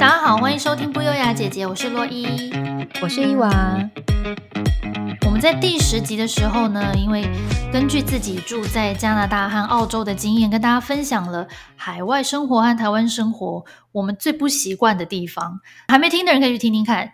[0.00, 2.50] 大家好，欢迎收听不优雅姐姐，我是洛伊，
[3.02, 3.50] 我是伊娃。
[5.26, 7.28] 我们在第十集的时候呢，因为
[7.70, 15.60] 根据自己住在加拿大和澳洲的经验，跟大家分享了海外生活和台湾生活我们最不习惯的地方。
[15.88, 17.12] 还没听的人可以去听听看。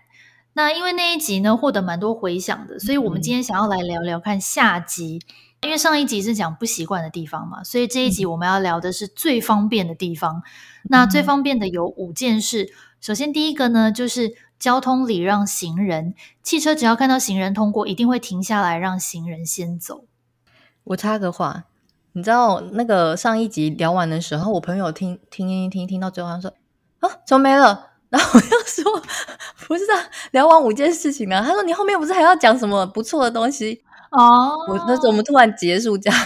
[0.53, 5.21] 那因为那一集呢获得蛮多回响的，所以我们今天想要来聊聊看下集。
[5.62, 10.36] 因为上一集是讲不习惯的地方嘛，所以这一集我们要聊的是最方便的地方。
[10.36, 10.43] 嗯、
[10.90, 12.72] 那最方便的有五件事。
[13.00, 20.04] 首先第一个呢，就是交通礼让行人，汽车只要看到行人通过，一定会停下来让行人先走。
[20.85, 21.64] 我插个话，
[22.13, 26.52] 你知道那个上一集聊完的时候，我朋友听听听听听到最后，他说
[27.00, 27.91] 啊，怎么没了？
[28.08, 29.02] 然后我又说
[29.66, 29.99] 不是啊，
[30.30, 31.43] 聊完五件事情呢。
[31.44, 33.83] 他说你后面不是还要讲什么不错的东西？
[34.16, 36.19] 哦，我那时候我们突然结束这样，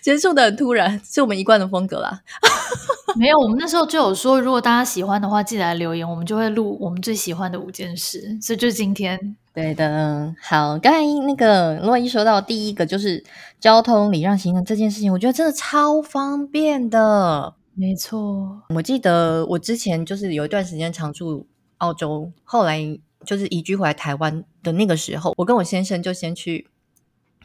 [0.00, 2.20] 结束的很突然，是我们一贯的风格啦。
[3.16, 8.38] 没有，我们那时候就有说，如果大家喜欢的话，记得来留言，我们就会录我们最喜欢的五件事。
[8.40, 10.32] 所以就是今天，对的。
[10.40, 13.24] 好，刚才那个洛伊说到第一个就是
[13.58, 17.54] 交通礼让行人这件事情，我觉得真的超方便的。
[17.74, 23.00] 没错，我记得我之前就是有一段时间常住澳洲，后来。
[23.24, 26.68] 就是移居回来台湾的那个时候，我跟我先生就先去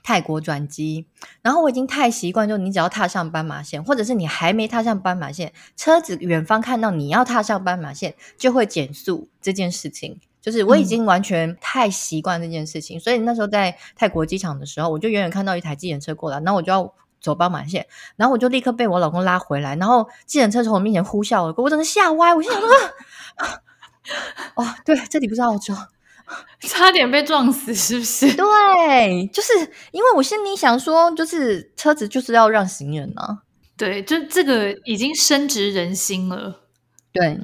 [0.04, 1.06] 泰国转机，
[1.42, 22.70] 然后我已经太习惯，就你只要踏上斑马线，或者是你还没踏上斑马线，车子远方看到你要踏上斑马线就会减速这件事情，就是我已经完全太习惯这件事情，嗯、所以那时候在泰国机场的时候，我就远远看到一台计程车过来，然后我就要走斑马线，然后我就立刻被我老公拉回来，然后计程车从我面前呼啸而过，我整个吓歪，我心想说。
[24.56, 25.74] 哦，对，这里不是澳洲，
[26.62, 28.32] 差点被撞死，是不是？
[28.38, 29.54] 对，就是
[29.92, 33.40] 因为我心里想说，就是车子就是要让行人啊。
[33.78, 36.62] 对，就这个已经深植人心了。
[37.12, 37.38] 对，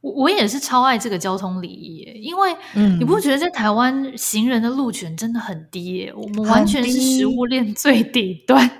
[0.00, 2.54] 我我也是超爱这个交通礼仪，因为
[2.98, 6.12] 你不觉得在台湾行人的路权真的很低耶？
[6.14, 8.70] 我们完全是食物链最底端，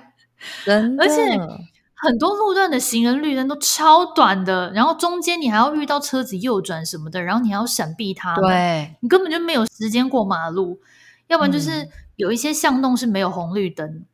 [0.65, 1.72] 真的，而且。
[2.03, 10.81] 很多路段的行人绿灯都超短的，然后中间你还要遇到车子右转什么的，然后你还要闪避它，对，你根本就没有时间过马路。
[11.27, 11.87] 要不然就是
[12.17, 14.05] 有一些巷弄是没有红绿灯，嗯、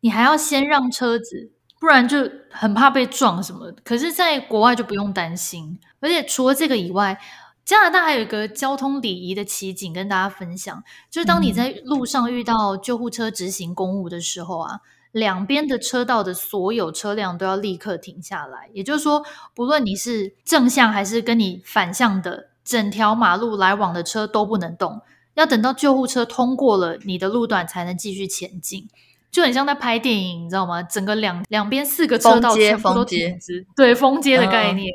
[0.00, 3.76] 你还要先让车子，不然就很怕被撞什么的。
[3.84, 5.78] 可是，在国外就不用担心。
[6.00, 7.18] 而且除了这个以外，
[7.64, 14.80] 加拿大还有一个交通礼仪的奇景跟大家分享，就是当你在路上遇到救护车执行公务的时候啊。
[15.16, 25.00] 两边的车道的所有车辆都要立刻停下来，也就是说，不论你是正向还是跟你反向的，整条马路来往的车都不能动，
[25.32, 28.90] 要等到救护车通过了你的路段才能继续前进，
[29.30, 30.82] 就很像在拍电影，你知道吗？
[30.82, 34.92] 整个两两边四个车道全部都停止，对，封街的概念。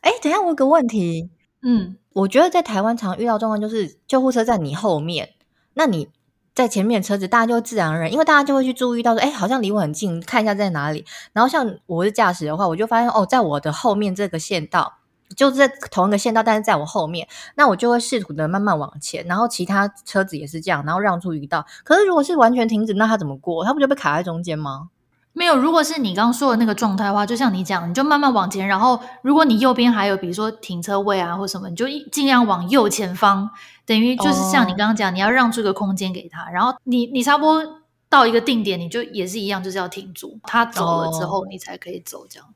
[0.00, 1.30] 哎、嗯，等一下，我有个问题，
[1.62, 5.34] 嗯，我觉得在台湾常遇到状况就是救护车在你后面，
[5.74, 6.08] 那你。
[6.54, 11.04] 在前面的车子，大家就会自然而然，因为大家就会去注意到说，哎，好像离我很近，看一下在哪里。
[11.32, 14.94] 然后像我是驾驶的话，我就发现哦，在我的后面这个线道，
[15.36, 21.64] 就是在同一个线道，但是在我后面，那我就会试图的慢慢往前，然后其他车子也是这样，然后让出一道。
[21.84, 23.64] 可是如果是完全停止，那他怎么过？
[23.64, 24.88] 他不就被卡在中间吗？
[25.32, 33.48] 没有，如果是你刚刚说的那个状态的话，就像你讲，你就慢慢往前，然后如果你右边还有比如说停车位啊或什么，你就尽量往右前方，
[33.86, 42.48] 等于就是像你刚刚讲，哦、你要让出个空间给他，然后你你差不多到一个定点，你就也是一样，就是要停住，他走了之后你才可以走，这样。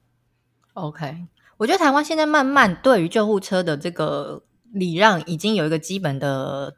[0.73, 4.43] OK，我觉得台湾现在慢慢对于救护车的这个
[4.73, 6.75] 礼让已经有一个基本的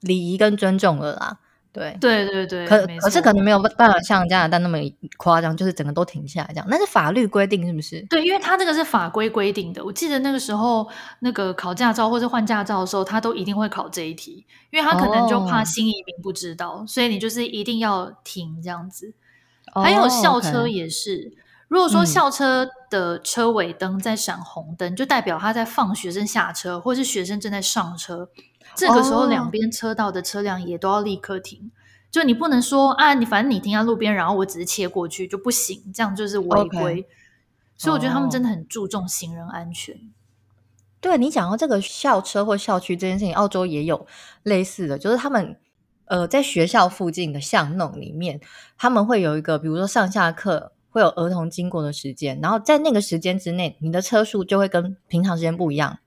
[0.00, 1.38] 礼仪跟尊重了啦。
[1.72, 4.78] 对对对对，可可是可能没有办法像加拿大那么
[5.16, 6.66] 夸张，就是整个都停下来这样。
[6.68, 8.00] 那是法律规定是不是？
[8.08, 9.84] 对，因为他这个是法规规定的。
[9.84, 10.88] 我记得那个时候，
[11.20, 19.12] 那个考驾照或者换驾照的时候，他都一定会考这一题，因为他可能就怕新移民不知道，哦、所以你就是一定要停这样子。
[19.74, 21.32] 哦、还有校车也是，
[21.68, 28.30] 如果说校车的车尾灯在闪红灯，嗯、就代表他在放学生下车，或是学生正在上车。
[28.74, 31.60] 这个时候，两边车道的车辆也都要立刻停。
[31.60, 31.70] Oh.
[32.10, 37.02] 就你不能说啊，你反正你停在路边，然后我只是切过去就不行，这样就是违规。
[37.02, 37.06] Okay.
[37.76, 39.94] 所以我觉得他们真的很注重行人安全。
[39.94, 40.04] Oh.
[41.00, 44.06] 对，你讲到这个校车或校区这件事情，澳洲也有
[44.42, 45.56] 类似的，就是他们
[46.06, 48.40] 呃在学校附近的巷弄里面，
[48.78, 55.98] 他们会有一个，比如说上下课会有儿童经过的时间，然后在那个时间之内，你的车速就会跟平常时间不一样，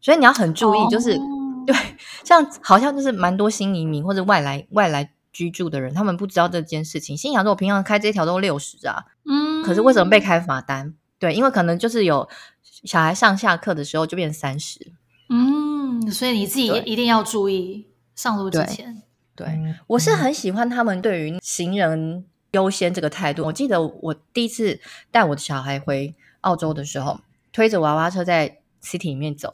[0.00, 1.12] 所以你要很注意，就是。
[1.12, 1.44] Oh.
[1.66, 1.74] 对，
[2.22, 10.92] 像好像就是蛮多新移民或者外来外来居住的人，他们不知道这件事情，心想说：“我平常开这条都六十啊，嗯，可是为什么被开罚单？
[11.18, 12.28] 对，因为可能就是有
[12.84, 14.92] 小孩上下课的时候就变成三十。
[15.30, 19.02] 嗯，所以你自己一定要注意上路之前。
[19.34, 23.44] 对，对我是很喜欢他们对于行人优先这个态度。
[23.44, 24.80] 我记得我第一次
[25.10, 27.20] 带我的小孩回澳洲的时候，
[27.52, 29.52] 推着娃娃车在 city 里面走，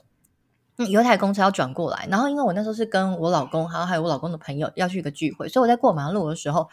[0.76, 6.69] 嗯有一台公车要转过来，然后因为我那时候是跟我老公，还有还有我老公的朋友要去一个聚会，所以我在过马路的时候。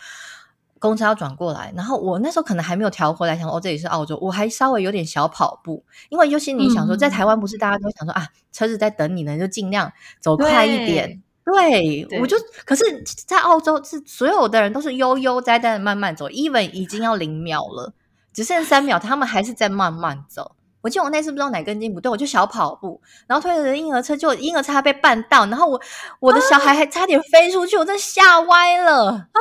[0.80, 11.24] 公车要转过来，然后我那时候可能还没有调回来，想说哦，这里是澳洲，我还稍微有点小跑步，因为尤其你想说，在台湾不是大家都想说、嗯、啊，车子在等你呢，就尽量走快一点。
[11.54, 12.36] 对，对我就
[12.66, 12.84] 可是，
[13.26, 17.94] 在澳洲是所有的人都是悠悠哉哉的慢慢走，even 已经要零秒了，
[18.34, 20.52] 只剩三秒，他们还是在慢慢走。
[20.82, 25.82] 我记得我那次不知道哪根筋不对，我就小跑步，然后推着婴儿车，就婴儿车还被绊到，然后我
[26.20, 29.40] 我的小孩还差点飞出去，啊、我真的吓歪了啊！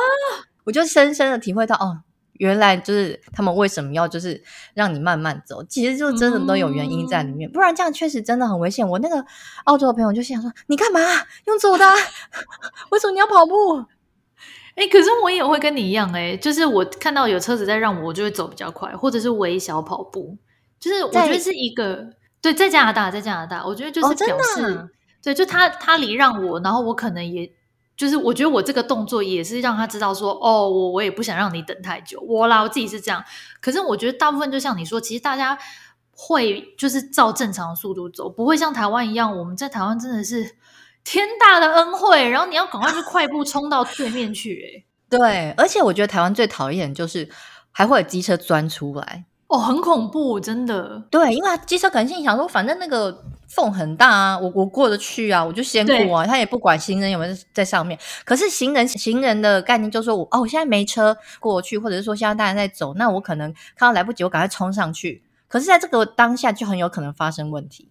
[0.63, 1.99] 我就深深的体会到，哦，
[2.37, 4.41] 原来就是他们为什么要就是
[4.73, 8.87] 让你慢慢走，其实就真的都有原因在里面，嗯、不然这样确实真的很危险。
[8.87, 9.25] 我那个
[9.65, 10.99] 澳洲的朋友就想说：“你干嘛
[11.45, 11.85] 用走的？
[12.91, 13.77] 为什么你要跑步？”
[14.75, 20.37] 哎、欸，可是我也会跟你一样、欸，哎，就是我看到有车子在让我，我就会走比较快，或者是微小跑步。
[20.79, 22.07] 就是我觉得是一个
[22.41, 24.89] 对，在加拿大，在加拿大，我觉得就是表示，哦、
[25.23, 27.51] 对，就他他礼让我，然后我可能也。
[27.97, 33.23] 就是我觉得我这个动作也是让他知道说，哦，我我也不想让你等太久，我啦，我自己是这样。
[33.59, 35.57] 可是我觉得大部分就像你说，其实大家
[36.11, 40.55] 会就是照正常速度走，不会像台湾一样，我们在台湾真的是
[41.03, 44.53] 天大的恩惠，然后你要赶快去快步冲到对面去。
[44.53, 47.29] 诶 对，而且我觉得台湾最讨厌就是
[47.71, 49.25] 还会有机车钻出来。
[49.47, 51.01] 哦，很恐怖，真的。
[51.09, 56.25] 对，因为机车可能心里想说，反正那个缝很大啊，我我过得去啊，我就先过啊。
[56.25, 57.97] 他也不管行人有没有在上面。
[58.25, 65.23] 可是行人行人的概念就是说我哦，我现在没车过去，或者是说现在大家在走，那我可能看到来不及，我赶快冲上去。
[65.47, 67.89] 可是在这个当下就很有可能发生问题。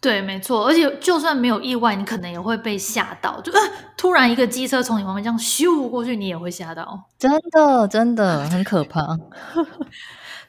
[0.00, 0.64] 对，没错。
[0.64, 3.58] 而且就算没有意外，你可能也会被吓到，就、呃、
[3.96, 7.02] 突然一个机车从你旁边这样咻过去，你也会吓到。
[7.18, 9.04] 真的，真的很可怕。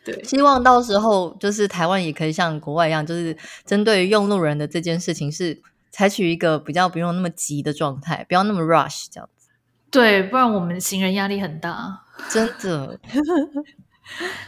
[0.06, 3.36] 对，希望到时候就是台湾也可以像国外一样，就是
[3.66, 5.62] 针对于用路人的这件事情，是
[5.92, 9.50] 采取一个比较不用那么急的状态，不要那么 rush 这样子。
[9.92, 13.00] 对，不然我们行人压力很大，真的。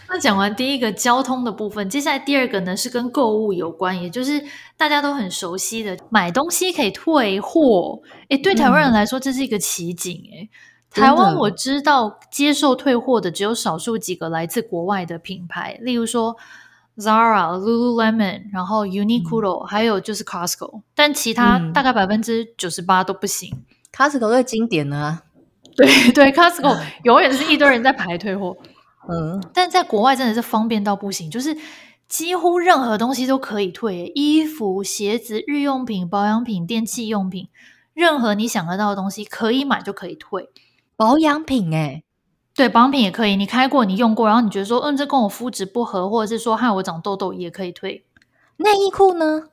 [0.09, 4.44] 那讲完第一个交通的部分，接下来第二个呢是跟购物有关，也就是
[4.75, 8.01] 大家都很熟悉的买东西可以退货。
[8.30, 10.50] 诶，对台湾人来说，这是一个奇景诶。
[10.91, 16.35] 台湾我知道接受退货的只有少数几个来自国外的品牌，例如说
[16.97, 23.49] Zara、Lululemon，然后 Uniqlo，、嗯、还有就是 Costco，但其他大概百分之九十八都不行。
[23.53, 23.63] 嗯、
[23.95, 25.23] Costco 最经典的啊，
[25.77, 28.57] 对对，Costco 永远是一堆人在排退货。
[29.09, 31.57] 嗯，但在国外真的是方便到不行，就是
[32.09, 37.47] 几乎任何东西都可以退，衣服、鞋子、日用品、保养品、电器用品，
[37.94, 40.49] 任何你想得到的东西可以买就可以退。
[41.01, 42.03] 保养品哎、欸，
[42.53, 43.36] 对，保养品也可以。
[43.36, 48.06] 你开过，你用过，然后你觉得说，嗯，这跟我肤质不合，或者是说害我长痘痘，也可以退。
[48.57, 49.45] 内衣裤呢？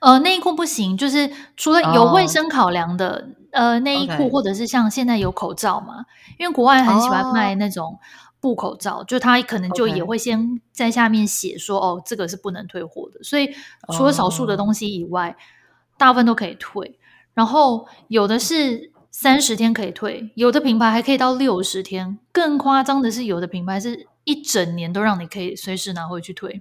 [0.00, 6.04] 呃，内衣裤不行，就是除了有卫生考量的，哦、呃，内衣裤或者是像现在有口罩嘛，
[6.38, 7.98] 因为国外很喜欢卖那种
[8.38, 13.24] 布口罩，哦、就他可能就也会先在下面写说，哦，这个是不能退货的。
[13.24, 13.52] 所以
[13.92, 15.34] 除了少数的东西以外，哦、
[15.98, 16.96] 大部分都可以退。
[17.34, 18.92] 然后有的是。
[19.18, 22.18] 三十天可以退，有的品牌还可以到六十天。
[22.32, 26.60] 更夸张的是，有的品牌是一整年都让你可以随时拿回去退，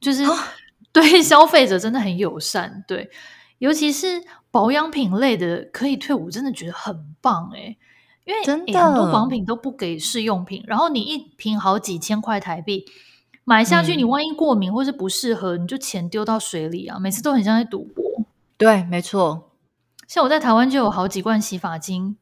[0.00, 0.22] 就是
[0.94, 2.84] 对消费者真的很友善。
[2.86, 3.10] 对，
[3.58, 7.76] 尤其是保养品类的可以退，我真的觉得很棒诶，
[8.24, 12.84] 因为真的很多保养品都不给试用品，然后你一瓶好几千块台币
[13.42, 17.00] 买下去，你万一过敏或是不适合，你就钱丢到水里啊！
[17.00, 18.04] 每次都很像在赌博。
[18.56, 19.47] 对，没错。
[20.08, 22.16] 像我在台湾就有好几罐洗发精，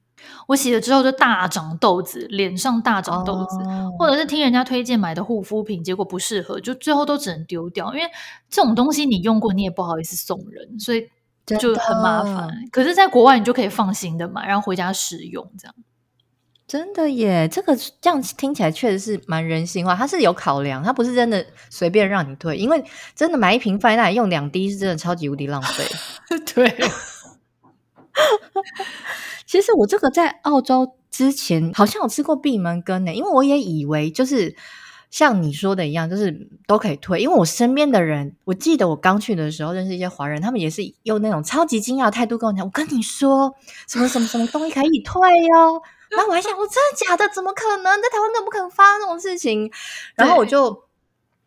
[0.49, 7.95] 我洗了之后就大长痘子，脸上大长痘子，哦、或者是听人家推荐买的护肤品，结果不适合，就最后都只能丢掉。
[7.95, 8.11] 因为
[8.51, 11.09] 这种东西你用过，你也不好意思送人，所以
[11.47, 12.51] 就很麻烦。
[12.73, 15.75] 可是，在国外你就可以放心的买，然后回家使用，这样
[16.67, 17.47] 真的耶。
[17.47, 22.83] 这个这样听起来确实是蛮人性化，它是有考量，它不是真的随便让你退，因为
[23.15, 25.85] 真的买一瓶放在那里用两滴是真的超级无敌浪费。
[26.53, 26.75] 对。
[29.47, 34.57] 其实我这个在澳洲之前好像有吃过闭门羹呢，因为我也以为就是
[35.11, 37.21] 像你说的一样，就是都可以退。
[37.21, 43.55] 因为我身边的人，我记得我刚去的时候认识一些华人，他们也是用那种超级惊讶的态度跟我讲：“我跟你说，
[43.89, 45.21] 什么什么什么东西可以退
[45.55, 45.81] 哦。”
[46.11, 47.29] 然后我还想：“我真的假的？
[47.33, 47.85] 怎么可能？
[48.03, 49.71] 在台湾根本不可能发生这种事情。”
[50.15, 50.85] 然后我就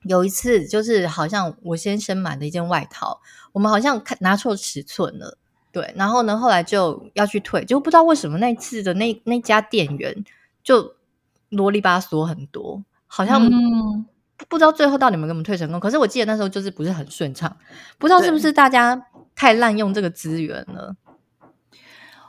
[0.04, 3.22] 有一次就是好像我先生买的一件外套，
[3.52, 5.38] 我们好像看拿错尺寸了，
[5.72, 10.26] 对，然后呢，后来就要去退，就不知道为什么那次的那那家店员
[10.64, 10.96] 就
[11.50, 13.48] 啰里吧嗦很多，好像
[14.48, 15.80] 不知道最后到底有没有给我们退成功。
[15.80, 17.56] 可是我记得那时候就是不是很顺畅，
[18.00, 20.96] 不知道是不是大家太滥用这个资源了，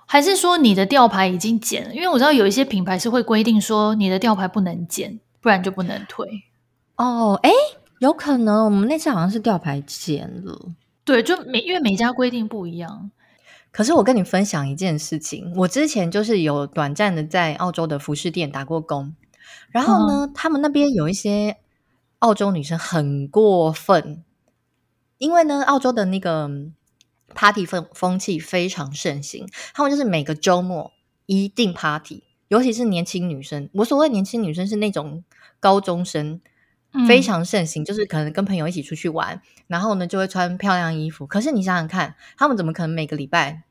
[0.05, 1.95] 还是说你的吊牌已经剪了？
[1.95, 6.29] 因为我知道有一些品牌是会规定说你的吊牌不能剪，不然就不能退。
[6.97, 7.51] 哦，哎，
[8.01, 10.73] 有可能我们那次好像是吊牌剪了，
[11.05, 13.11] 对，就每因为每家规定不一样。
[13.73, 19.15] 可是我跟你分享一件事情，我之前就是有短暂的在澳洲的服饰店打过工，
[19.71, 21.59] 然后呢，嗯、他们那边有一些
[22.19, 24.25] 澳洲女生很过分，
[25.19, 26.51] 因为呢，澳洲的那个
[27.35, 30.93] party 风风气非常盛行，他们就是每个周末
[31.27, 33.71] 一定 party，尤其是年轻女生。
[33.75, 35.25] 我所谓年轻女生是那种
[35.61, 36.41] 高中生。
[37.07, 41.27] 非常盛行，就是可能跟朋友一起出去玩，然后呢就会穿漂亮衣服。
[41.27, 43.63] 可是你想想看，他们怎么可能每个礼拜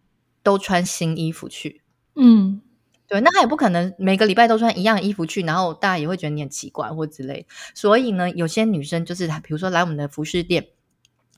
[0.41, 1.81] 都穿新衣服去？
[2.15, 2.61] 嗯，
[3.07, 7.45] 对，那他也不可能每个礼拜都穿一样的衣服去，然后大家也会觉得你很奇怪或之类。
[7.73, 10.67] 所以呢，有些女生就是，比如说来我们的服饰店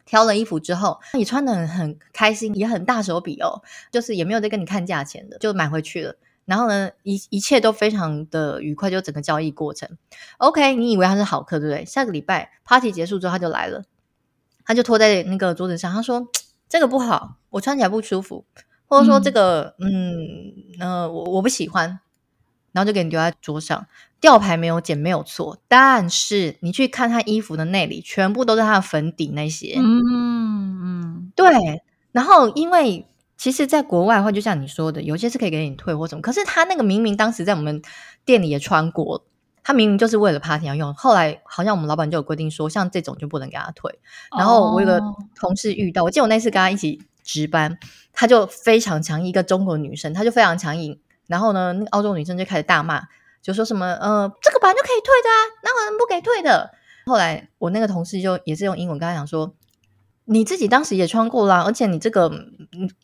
[0.06, 6.16] 挑了衣服之后，你穿的很很开心，也很大手笔哦，就是也没有在跟你看价钱的，就买回去了。
[6.52, 9.88] 然后呢，一一切都非常的愉快，就整个交易过程。
[10.38, 11.86] OK，你以为他是好客，对不对？
[11.86, 13.86] 下个礼拜 party 结束之后，他就来了，
[14.66, 16.28] 他就拖在那个桌子上，他说
[16.68, 18.44] ：“这个不好，我穿起来不舒服，
[18.86, 22.02] 或者说这个，嗯，嗯呃，我我不喜欢。”
[22.74, 23.88] 然后就给你丢在桌上，
[24.20, 29.76] 吊牌没有剪，没有错，但是你去看他衣服的内里，全部都是他的粉底那些。
[29.78, 30.02] 嗯
[30.84, 31.48] 嗯，对。
[32.12, 33.08] 然后因为。
[33.42, 36.22] 其实，在国外的话，就像你说的，有些是可以给你退或什么。
[36.22, 37.82] 可是他那个明明当时在我们
[38.24, 39.26] 店里也穿过，
[39.64, 40.94] 他明明就是为了 party 要用。
[40.94, 44.00] 后来好像我们老板就有规定说，像这种就不能给他退。
[44.38, 45.02] 然后我有个
[45.36, 47.80] 同事遇到，我记得我那次跟他一起值班，
[48.14, 51.00] 他就非常强硬，一个中国女生，他就非常强硬。
[51.26, 53.02] 然后呢，那个澳洲女生就开始大骂，
[53.42, 56.70] 就说什么呃，这个本来就可以退的啊，哪有人不给退的？
[57.08, 59.56] 后来我那个同事就也是用英文跟他讲说。
[60.26, 62.32] 你自己当时也穿过啦，而且你这个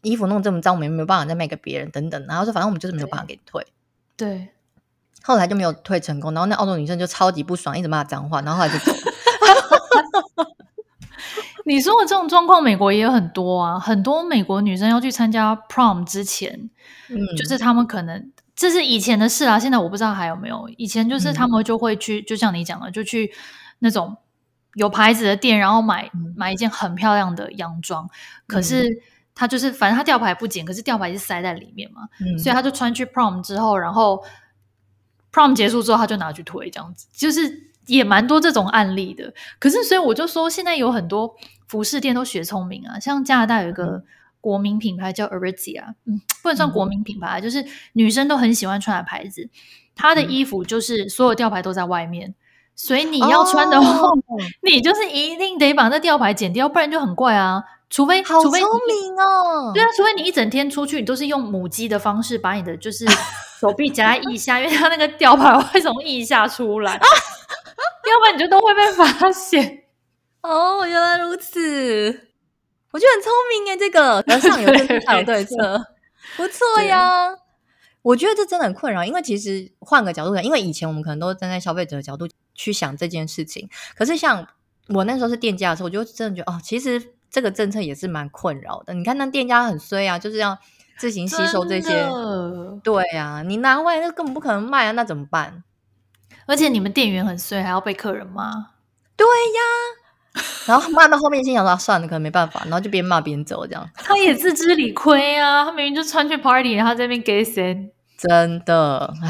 [0.03, 2.25] 衣服弄这么脏，我们没有办法再卖给别人等等。
[2.27, 3.65] 然后说，反正我们就是没有办法给你退。
[4.15, 4.47] 对，对，
[5.24, 6.33] 后来就没有退成功。
[6.33, 8.39] 然后那澳洲女生就超级不爽，一直骂脏话。
[8.41, 8.97] 然后后来就走了。
[11.65, 13.77] 你说的这种状况，美国也有很多啊。
[13.77, 16.69] 很多美国女生要去参加 prom 之前，
[17.09, 20.69] 嗯，就是他们可能这是以前的事啊，现在我不知道还有没有。
[20.77, 23.33] 以前就是他们就会去，嗯、就像你讲的，就去
[23.79, 24.15] 那种。
[24.77, 28.12] 有牌子的店，然后买买一件很漂亮的洋装，嗯、
[28.46, 28.88] 可是
[29.34, 34.24] 他就是反正他吊牌不剪，可是吊牌是塞在里面嘛，嗯、所以他就穿去 prom 之后，然后
[35.34, 37.07] prom 结束之后他就拿去推，这样子。
[37.12, 39.34] 就是也蛮多这种案例的。
[39.57, 41.36] 可是所以我就说，现在有很多
[41.67, 44.03] 服饰店都学聪明啊，像加拿大有一个
[44.39, 49.50] 国民品牌叫 Aritzia，嗯，不能算国民品牌，嗯、就是女生都很喜欢穿的牌子，
[49.96, 52.36] 他的衣服就是所有吊牌都在外面。
[52.77, 54.17] 所以你要穿的话，哦、
[54.62, 57.63] 你就是一定得把那吊牌剪掉，不然就很怪啊。
[57.89, 59.72] 除非，好聪明哦。
[59.74, 63.05] 对啊，除非你一整天出去，你都是用母鸡的方式把你的就是
[63.60, 67.00] 手臂夹在腋下，因为它那个吊牌会从腋下出来，要
[68.19, 69.84] 不然你就都会被发现。
[70.43, 72.29] 哦，原来如此，
[72.91, 75.86] 我觉得很聪明耶，这个上有政策，有对策，
[76.36, 77.36] 不错呀。
[78.03, 84.45] 我觉得这真的很困扰，因为其实换个角度讲，因为以前我们可能都站在消费者的角度去想这件事情，可是像
[84.89, 88.93] 我那时候是店家的时候，我就真的觉得哦，其实这个政策也是蛮困扰的。
[88.93, 90.57] 你看那店家很衰啊，就是要
[90.97, 95.63] 自行吸收这些，的对啊，你拿回来那根本不可能卖啊，那怎么办？
[96.47, 98.69] 而且你们店员很衰，还要被客人骂。
[99.15, 103.89] 对呀，然后骂到后面心想说算了，可能没办法，然后就边骂边走这样。
[103.93, 107.91] 他也自知理亏啊，他明明就穿去 party，然后在那边给谁？
[108.17, 109.29] 真的，唉，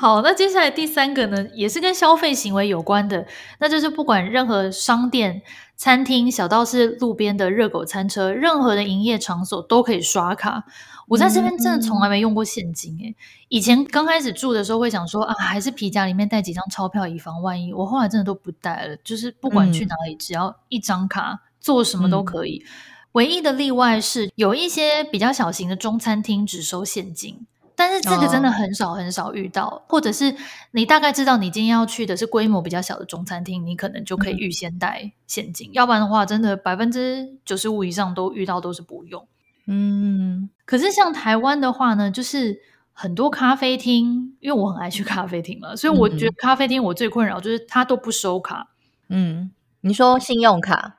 [0.00, 3.26] 好，那接下来第三个呢，也是跟消费行为有关的，
[3.58, 5.42] 那就是不管任何商店、
[5.76, 10.64] 餐厅，小到是路边的热狗餐车，任何的营业场所都可以刷卡。
[11.06, 13.14] 我在这边真的从来没用过现金诶、
[13.50, 17.70] 以前刚开始住的时候会想说啊，还是皮夹里面带几张钞票以防万一。
[17.70, 22.64] 我后来真的都不带了，就是不管去哪里，嗯、只要一张卡，做什么都可以。
[22.64, 22.68] 嗯
[23.12, 27.44] 唯一的例外是有一些比较小型的中餐厅只收现金，
[27.80, 30.36] 但是这个真的很少很少遇到，哦、或者是
[30.72, 39.26] 你大概知道你今天要去的是规模比较小的中餐厅，你可能就可以预先带现金，嗯、要不然的话，真的百分之九十五以上都遇到都是不用。
[39.64, 42.60] 嗯，可是像台湾的话呢，就是
[42.92, 48.68] 很多咖啡厅，因为我很爱去咖啡厅嘛，所以我觉得咖啡厅我最困扰就是它都不收卡。
[49.08, 50.96] 嗯，你说信用卡？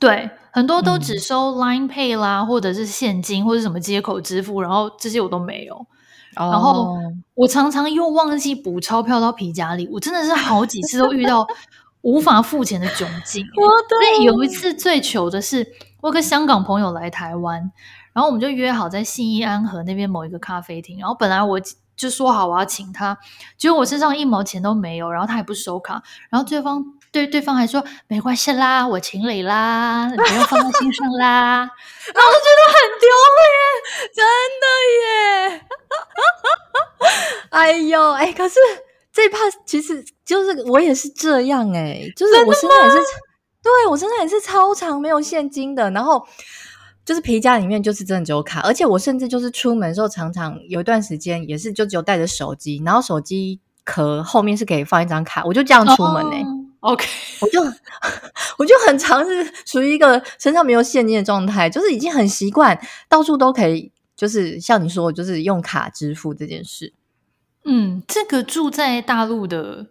[0.00, 5.86] 对，很多都只收 Line Pay 啦，嗯、或者是现金，或者什么接口支付，然后这些我都没有。
[6.36, 6.96] 哦、然后
[7.34, 11.46] 我常常又忘记补钞票到皮夹里，我真的是好几次都遇到
[12.02, 13.44] 无法付钱的窘境。
[13.56, 15.66] 我的有一次最糗的是，
[16.00, 17.72] 我有个香港朋友来台湾。
[18.12, 20.98] 然后我们就约好在信义安和那边某一个咖啡厅。
[20.98, 21.60] 然后本来我
[21.94, 23.18] 就说好我要请他，
[23.58, 26.02] 结果我身上一毛钱都没有，然后他也不收卡。
[26.30, 26.82] 然后对方
[27.16, 31.60] 对对方还说没关系啦，我请你啦，你不要放在心上啦。
[32.14, 33.08] 然后我觉得很丢
[33.38, 33.48] 脸，
[34.14, 34.22] 真
[34.60, 34.66] 的
[35.00, 35.64] 耶！
[37.48, 38.60] 哎呦哎，可是
[39.10, 42.96] 这怕其实就是我也是这样哎，就是我身上也是，
[43.62, 46.26] 对我身上也是超长没有现金的，然后。
[47.06, 56.42] 就是皮夹里面就是真的只有卡，而且我甚至就是出门的时候，常常有一段时间也是就只有带着手机，然后手机壳后面是可以放一张卡，我就这样出门呢、欸。
[56.42, 57.06] Oh, OK，
[57.42, 57.60] 我就
[58.58, 62.78] 我就很常是属于一个身上没有现金的状态，就是已经很习惯
[63.08, 66.92] 到处都可以，就是像你说，就是用卡支付这件事。
[67.64, 69.86] 嗯，这个住在大陆的。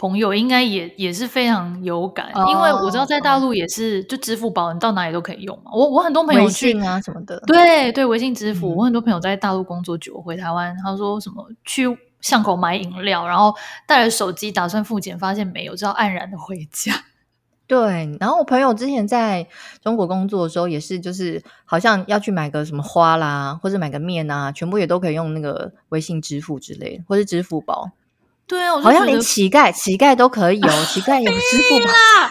[0.00, 5.72] 朋友应该也也是非常有感，oh, 因为我知道在大陆也是，就支付宝你到哪里都可以用嘛。
[5.74, 8.68] 我我很多朋友微信啊什么的，对对，微信支付。
[8.68, 11.88] 嗯、我很多朋友在大陆工作久，回台湾，他说什么去
[12.20, 13.54] 巷口买饮料，然后
[13.86, 16.92] 带了手机打算付钱，发现没有，就要黯然的回家。
[17.68, 19.46] 对，然后我朋友之前在
[19.82, 27.90] 中国工作的时候，也是就是好像要去买个什么花啦，或者买个面啊，全部也都可以用那个微信支付之类的，或是支付宝。
[28.46, 31.86] 对啊，好像连乞丐乞丐都可以哦， 乞丐有支付宝，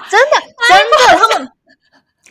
[0.10, 1.51] 真的真的，他们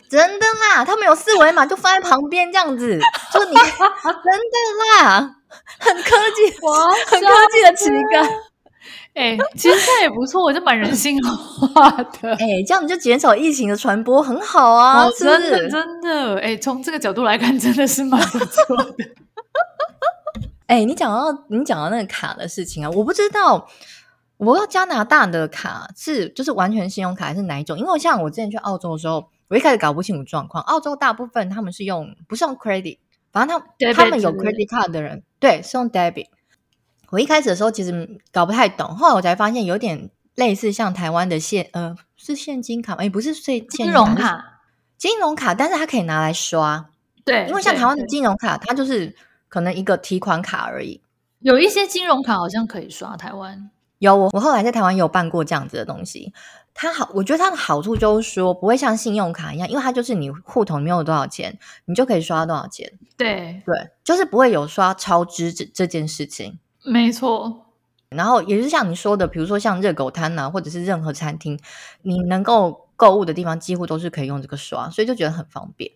[0.09, 2.99] 真的啦，他们有四维码就放在旁边这样子，
[3.33, 5.35] 就你 真的啦，
[5.79, 6.53] 很科技，
[7.07, 8.29] 很科技的旗杆。
[9.13, 12.31] 哎，其实这也不错，我就蛮人性化的。
[12.37, 15.23] 哎，这样你就减少疫情的传播，很好啊，是是？
[15.25, 18.95] 真的真的，哎，从这个角度来看，真的是蛮不错的。
[20.67, 23.67] 哎，你讲到你讲到那个卡的事情啊，我不知道，
[24.37, 27.75] 我不知道加拿大的卡是就是完全信用卡还是哪一种？
[27.79, 30.63] 因为像我之前去澳洲的时候，我一开始搞不清楚状况。
[30.63, 32.99] 澳洲大部分他们是用不是用 credit，
[33.31, 36.27] 反正他他们有 credit card 的人，对，是用 debit。
[37.09, 43.03] 我一开始的时候其实搞不太懂，后来我才发现有点类似像台湾的现呃是现金卡吗？
[43.03, 44.61] 哎，不是现金金融卡，
[44.97, 46.89] 金融卡，但是它可以拿来刷。
[47.23, 49.15] 对，因为像台湾的金融卡，它就是。
[49.49, 51.01] 可能一个提款卡而已，
[51.39, 53.15] 有一些金融卡好像可以刷。
[53.15, 56.33] 台湾有我，我后来在台湾有办过这样子的东西。
[56.79, 62.99] 它好，我觉得它的好处就是说不会像信用卡一样，因为它就是你户头里面有多少钱，你就可以刷多少钱。
[63.17, 66.59] 对对，就是不会有刷超支这这件事情。
[66.83, 67.65] 没错。
[68.09, 71.59] 然后也是像你说的，比如说像热狗摊啊，或者是任何餐厅，
[72.03, 75.91] 你能够购物的地方，几乎都是可以用这个刷，所以就觉得很方便。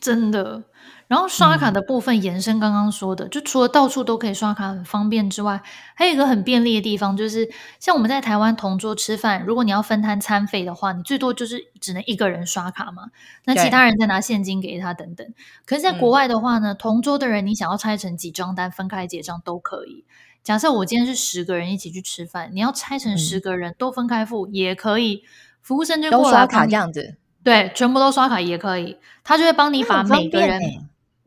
[0.00, 0.62] 真的。
[1.10, 5.60] 然后刷卡的部分延伸刚刚说的，嗯、就除了到处都可以刷卡很方便之外，
[5.96, 13.06] 还有一个很便利的地方，就是像我们在台湾同桌吃饭，如果你要分摊餐费的话，你最多就是只能一个人刷卡嘛，
[13.44, 15.26] 那其他人再拿现金给他等等。
[15.66, 20.04] 可是，在国外的话呢，嗯、同桌的人你想要拆成几张单分开结账都可以。
[20.44, 25.24] 假设我今天是十个人一起去吃饭，你要拆成十个人都分开付也可以，
[25.60, 30.60] 服务生就过来刷卡这样子，对，全部都刷卡也可以，他就会帮你把每个人。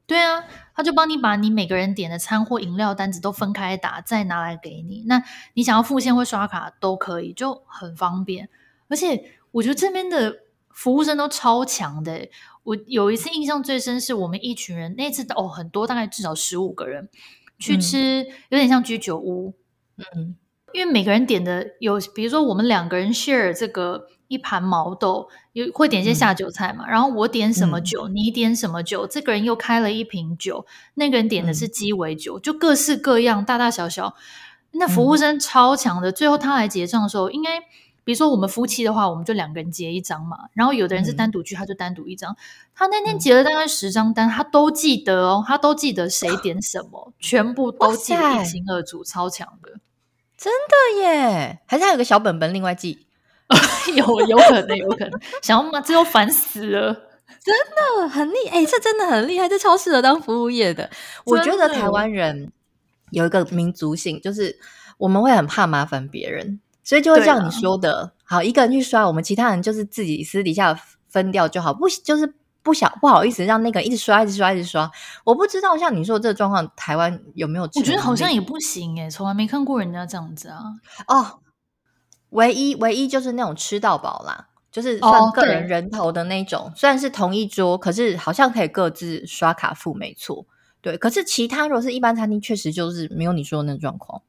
[0.05, 0.43] 对啊，
[0.75, 5.05] 他就帮你把你每个人点的餐或饮料单子都分开打，再拿来给你。
[5.07, 8.49] 那你想要付现或刷卡都可以，就很方便。
[8.89, 10.39] 而且我觉得这边的
[10.69, 12.27] 服务生都超强的。
[12.63, 17.09] 我有一次印象最深，是我们一群人那次哦，很多大概至少十五个人
[17.57, 19.55] 去吃，有点像居酒屋。
[19.97, 20.35] 嗯，
[20.73, 24.07] 因为每个人点的有，比如说我们两个人 share 这个。
[24.29, 26.83] 一盘毛豆，有会点一些下酒菜嘛？
[26.85, 34.15] 嗯、然后我点什么酒，嗯、你点什么酒，这个人又开了一瓶酒，那个人点的是鸡尾酒，嗯、就各式各样，大大小小。
[34.71, 37.59] 那服务生超强的，嗯、最后他来结账的时候，应该
[38.03, 40.49] 比如说我们夫妻的话，我们就两个人结一张嘛。
[40.53, 42.35] 然后有的人是单独去，他就单独一张。
[42.73, 49.73] 他那天结了大概十张单，他都记得哦，他都记得谁点什么，全部都记得一清二楚，超强的，
[50.35, 51.59] 真的耶！
[51.67, 53.05] 还是他有个小本本另外记。
[53.95, 56.93] 有有可能，有可能，想要骂，最后烦死了，
[57.43, 57.53] 真
[58.01, 60.83] 的很厉害，哎、欸，这真的很厉害，这超适合当服务业的。
[60.83, 60.91] 的
[61.25, 62.51] 我觉得台湾人
[63.11, 64.57] 有一个民族性，就是
[64.97, 70.77] 我们会很怕麻烦别人，所以就会像你说的，好，一个人去刷，我们其他人就是自己私底下
[71.09, 74.89] 分掉就好，不就是不想不好意思让那个一直刷一直刷一直刷。
[75.25, 77.63] 我不知道像你说这个状况，台湾有没有？
[77.63, 80.59] 我觉得好像也不行诶，从来没看过人家这样子啊。
[81.07, 81.39] 哦，
[82.33, 90.45] 唯一唯一就是那种吃到饱啦，就是算个人人头的那种，哦、虽然是同一桌，可是好像可以各自刷卡付，没错。
[90.81, 94.21] 对，可是其他如果是一般餐厅，确实就是没有你说的那种状况。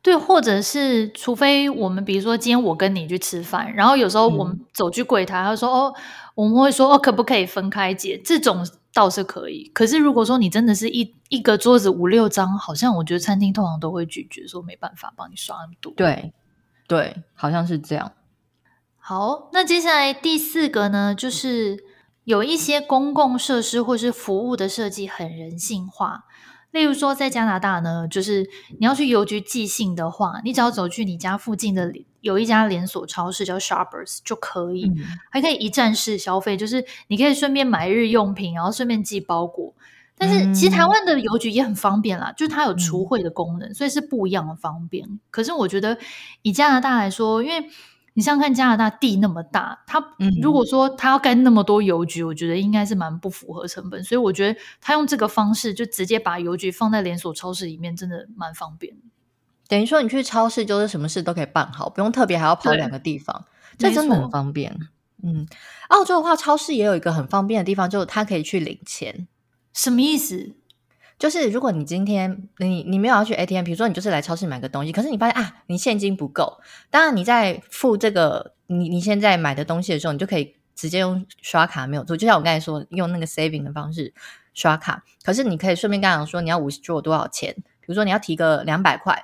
[0.00, 5.94] 对，或者是除非我们比如说今天我跟你去吃饭，然后有时候我们走去柜台，他说、嗯、哦，
[6.34, 8.16] 我们会说哦，可不可以分开结？
[8.24, 9.70] 这种倒是可以。
[9.74, 15.92] 可是如果说你真的是一一个桌子五六张，好像我觉得餐厅通常都会拒绝，说没办法帮你刷那么多。
[15.96, 16.32] 对，
[16.88, 18.12] 对，好像是这样。
[18.96, 21.84] 好，那接下来第四个呢，就是
[22.24, 26.24] 有一些公共设施或是服务的设计很人性化。
[26.70, 28.46] 例如说，在加拿大呢，就是
[28.78, 34.96] 你要去邮局寄信的话，你只要走去你家附近的有一家连锁超市叫 Shoppers 就可以，嗯、
[35.30, 39.74] 还可以一站式消费，就是你可以顺便买日用品，然后顺便寄包裹。
[40.18, 45.20] 但是其实台湾的邮局也很方便啦，嗯、就是它有除汇的功能，所以是不一样的方便。
[45.30, 45.98] 可是我觉得
[46.42, 47.68] 以加拿大来说，因为
[48.14, 50.02] 你像看加拿大地那么大，它
[50.42, 54.02] 如果说它要盖那么多邮局，我觉得应该是蛮不符合成本。
[54.02, 58.96] 所以我觉得它用这个方式就直接把邮局放在连锁超市里面，真的蛮方便。
[59.68, 63.44] 等于说你去超市就是什么事都可以办好，不用特别还要跑两个地方，
[63.78, 64.76] 这真的很方便。
[65.22, 65.46] 嗯，
[65.88, 69.28] 澳洲的话，超市也有一个很方便的地方，就是它可以去领钱。
[69.78, 70.56] 什么意思？
[71.20, 76.58] 就是如果你今天你你没有要去 ATM，比如说你就是来超市买个东西，可是你发现啊，你现金不够，
[76.90, 84.12] 当然你在付这个你你现在买的东西的时候，你就可以直接用刷卡没有错，就像我刚才说用那个 saving 的方式
[84.52, 89.22] 刷卡，可是你可以顺便跟他讲说你要 withdraw 多少钱，比如说你要提个两百块，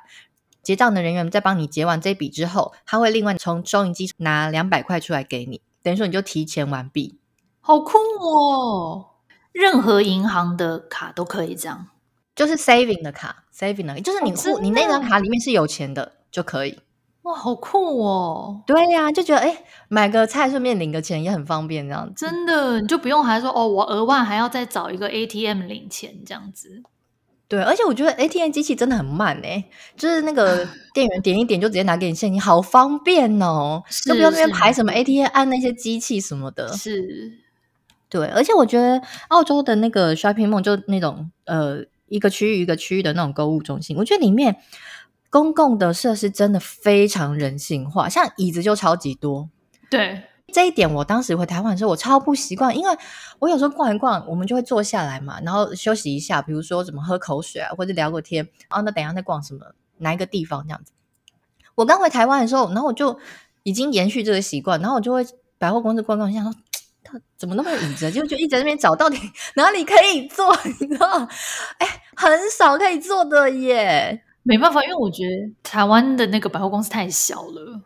[0.62, 7.18] 结账的人员在帮你结完这笔之后，他会另外从收银机拿两百块出来给你，等于说你就提前完毕，
[7.60, 9.13] 好酷哦。
[9.54, 11.86] 任何银行的卡都可以这样，
[12.34, 16.80] 就是 saving 的卡，saving 的，就是你户、哦、你那张卡里面是有钱的就可以。
[17.22, 18.60] 哇，好酷哦！
[18.66, 22.26] 对呀、啊，就觉得哎，买个菜顺便领个钱也很方便，这样子。
[22.26, 26.82] 真的，你就不用还说哦，我额外还要再找一个 ATM 领钱这样子。
[27.48, 29.64] 对，而且我觉得 ATM 机器真的很慢哎，
[29.96, 36.76] 就是那个 店员点一点就直接拿给你现金，好方便哦，都不用那边排什么 ATM 按那些机器什么的。
[36.76, 37.43] 是。
[38.14, 44.54] 对，而且我觉得澳洲的那个 shopping mall 就那种呃一个区域一个区域的那种购物中心，我觉得里面
[45.30, 49.50] 公共的设施真的非常人性化，像椅子就超级多。
[49.90, 50.22] 对，
[50.52, 52.96] 这一点我当时回台湾的时候我超不习惯，因为
[53.40, 60.92] 我有时候逛一逛，我们就会坐下来嘛，然后休息一下，比如说怎么喝口水啊，或者聊个天，啊，那等一下再逛什么哪一个地方这样子。
[61.74, 63.18] 我刚回台湾的时候，然后我就
[63.64, 65.26] 已经延续这个习惯，然后我就会
[65.58, 66.44] 百货公司逛逛一下
[67.12, 67.20] 说。
[67.36, 68.10] 怎么那么有椅子？
[68.10, 69.18] 就就一直在那边找到底
[69.56, 71.28] 哪里可以做， 你知道？
[71.78, 71.86] 哎，
[72.16, 74.22] 很少可以做的耶。
[74.42, 77.82] 没办法，因为我觉得台湾的那个百货公司太小了。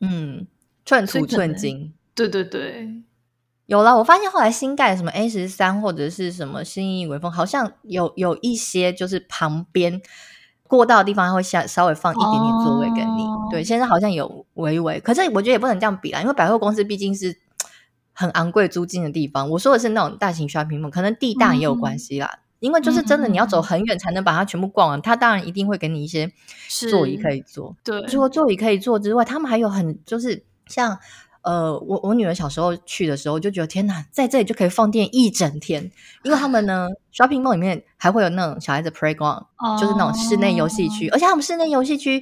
[0.00, 0.46] 嗯，
[0.84, 1.92] 寸土寸金。
[2.14, 2.88] 对对对，
[3.66, 3.96] 有了。
[3.98, 10.00] 我发现后来新盖什么 A 十三或者是什么新义微风，好像有有一些就是旁边
[10.66, 13.22] 过道的地方会下稍微放一点点座位给你。
[13.22, 17.38] 哦、对，现在好像有微微，可是我觉得也不能这样比啦，因为百货公司毕竟是。
[18.18, 22.28] 很昂贵租金的地方，我说的是那种大型 shopping mall，可能地大也有关系啦。
[22.34, 25.00] 嗯、因为就是真的，你要走很远才能把它全部逛完。
[25.00, 26.28] 他、嗯、当然一定会给你一些
[26.90, 27.76] 座椅可以坐。
[27.84, 30.98] 对，除了座椅可以坐之外，他们还有很就是像
[31.42, 35.88] 呃，我我女儿小时候去的时候，就觉得天哪，在这里就可以放电一整天。
[36.24, 42.20] 因为他们呢，shopping mall 里面还会有那种小孩子 playground，、哦、就是那种室内游戏区，而且他们室内游戏区。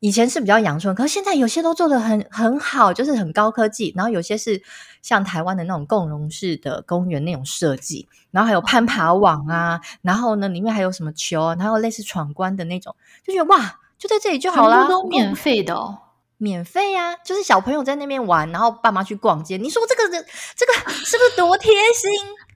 [0.00, 3.92] 以前是比较阳春，可是现在有些都做的很很好，就是很高科技。
[3.94, 4.62] 然后有些是
[5.02, 15.98] 像台湾的那种共融式的公园那种设计，然后还有攀爬网啊，然后呢里面还有什么球啊，然后类似闯关的那种，就觉得哇，就在这里就好了，都免费的哦，
[16.38, 19.58] 免费呀、啊，就是小朋友在那边玩，然后爸妈去逛街。
[19.58, 22.10] 你说这个这个是不是多贴心？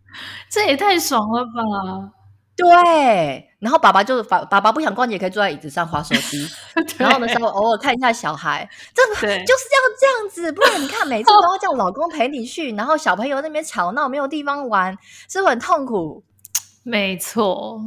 [0.49, 2.24] 这也太爽了吧！
[2.57, 14.97] 对，然后爸爸就爸爸爸不想逛街，也可以坐在椅子上划手机， 对然后呢，稍微偶尔看一下小孩，这对就是要这样子，不然你看每次都要叫老公陪你去，然后小朋友那边吵闹没有地方玩，
[15.29, 16.23] 是不是很痛苦？
[16.85, 17.81] 没错。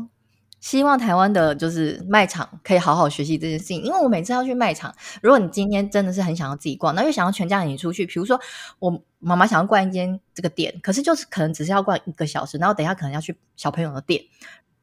[0.68, 8.38] 希望台湾的就是卖场可以好好学习这件事情，因为我每次要去卖场，如果你今天真的是很想要自己逛，那又想要全家人出去，比如说
[8.80, 14.22] 我妈妈想要逛一间这个店，可是就是可能只是要逛一个小时，然后等一下可能要去小朋友的店，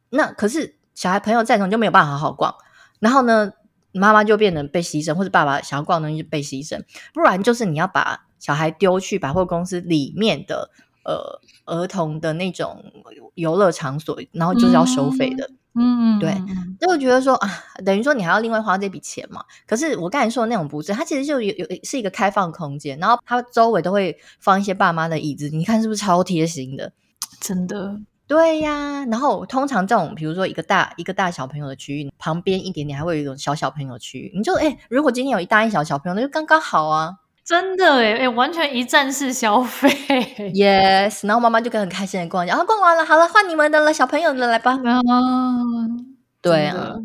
[0.09, 2.55] 那可是小孩朋友在场就没有办法好好逛，
[2.99, 3.53] 然后呢，
[3.93, 10.71] 妈妈就变得被牺牲，或者爸爸想要逛东西就被牺牲，不然就是你要把小孩丢去百货公司里面的
[11.05, 12.83] 呃儿童的那种
[13.35, 15.51] 游乐场所，然后就是要收费的。
[16.21, 16.33] 对，
[16.81, 17.51] 就会觉得说啊，
[17.85, 19.45] 等于说你还要另外花这笔钱嘛。
[19.67, 26.93] 可是我刚才说的那种不是，它其实就有有是一个开放空间，然后它周围都会放一些爸妈的椅子，你看是不是超贴心的？
[27.41, 28.01] 真的。
[28.27, 37.17] 对呀，然后通常这种，比如说一个大一个大小朋友的区域，旁边一点点还会有一种小小朋友区域，你就哎，如果今天有一大一小小朋友，那就刚刚好啊！
[37.45, 39.89] 真的哎哎，完全一站式消费，
[40.55, 41.27] yes。
[41.27, 44.73] 然后妈妈就可以很开心的逛，然后逛完了，好了，换你们的了，小朋友的来吧。
[44.73, 44.81] 啊，
[46.41, 46.97] 对啊。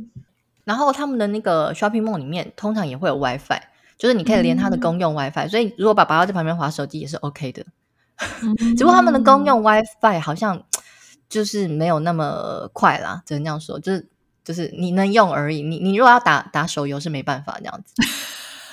[0.63, 3.61] 然后他们的那个 shopping mall 里面通常也会有 WiFi，
[3.97, 7.65] 就是你可以连他的公用 WiFi，、嗯、所以如果爸爸要在旁边划手机也是 OK 的。
[8.43, 10.63] 嗯、 只不过他们的公用 WiFi 好像。
[11.29, 14.09] 就是没有那么快啦，只能这样说，就是
[14.43, 15.61] 就是你能用而已。
[15.61, 17.93] 你你如果要打打手游是没办法这样子，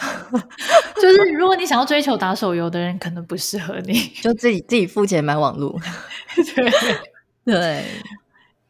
[1.01, 5.79] 就是如果你想要追求打手游的人，可能不适合你， 就自己自己付钱买网络。
[6.55, 6.71] 对
[7.45, 7.85] 对，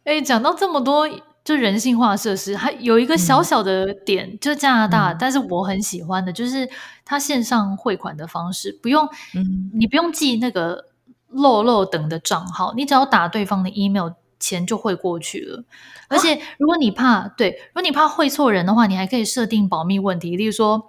[0.05, 1.09] 哎，讲到这么多
[1.45, 6.69] 就人性化设施，还有一个小小的点，嗯、就加拿大，嗯、但是我很喜欢的，就是
[7.05, 10.87] 它线上汇款的方式，不用，嗯、你不用记那个。
[11.29, 15.65] 漏漏等的账号，你只要打对方的 email，钱就汇过去了。
[16.09, 20.87] 而且，如果你怕对，如果你怕汇错人的话，你还可以设定保密问题，例如说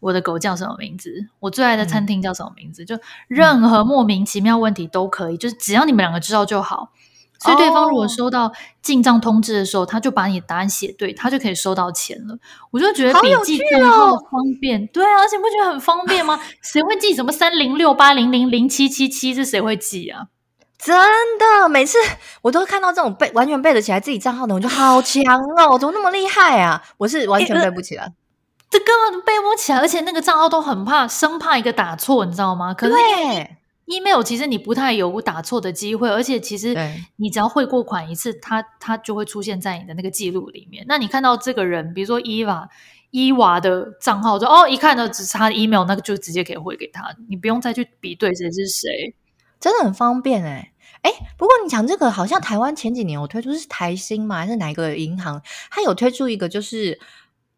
[0.00, 6.92] 我的狗叫什么名字，我最爱的餐厅叫什么名字，嗯、就任何莫名其妙问题都可以，就是只要你们两个知道就好。
[7.40, 12.36] 所以对方如果收到进账通知的时候，他就把你的答案写对，他就可以收到钱了。
[12.72, 14.18] 我就觉得笔记更方
[14.60, 16.40] 便，对啊，而且不觉得很方便吗？
[16.62, 19.32] 谁会记什么三零六八零零零七七七？
[19.32, 20.26] 这谁会记啊？
[20.78, 20.96] 真
[21.38, 21.98] 的，每次
[22.42, 26.82] 我都看到这种背完全背得起来自己账号的，我就好强哦，怎么那么厉害啊？
[26.96, 28.12] 我是完全背不起来，
[28.70, 32.72] 这根本背不起来，而且那个账号都很怕，生怕一个打错，你知道吗？
[32.72, 32.94] 可是。
[33.90, 36.76] email 其实你不太有打错的机会，而且其实
[37.16, 40.84] 你只要汇过款一次，它它就会出现在你的那个记录里面。
[40.86, 42.68] 那你看到这个人，比如说伊娃
[43.12, 49.14] 伊娃的账号，就哦，一看到只是他的 email，那个就直接可以汇给他，你不用再去比对谁是谁，
[49.60, 51.12] 真的很方便哎哎。
[51.36, 54.36] 不过你讲这个，好像台湾前几年有推出是台新嘛？
[54.36, 55.42] 还是哪一个银行？
[55.70, 56.98] 它有推出一个就是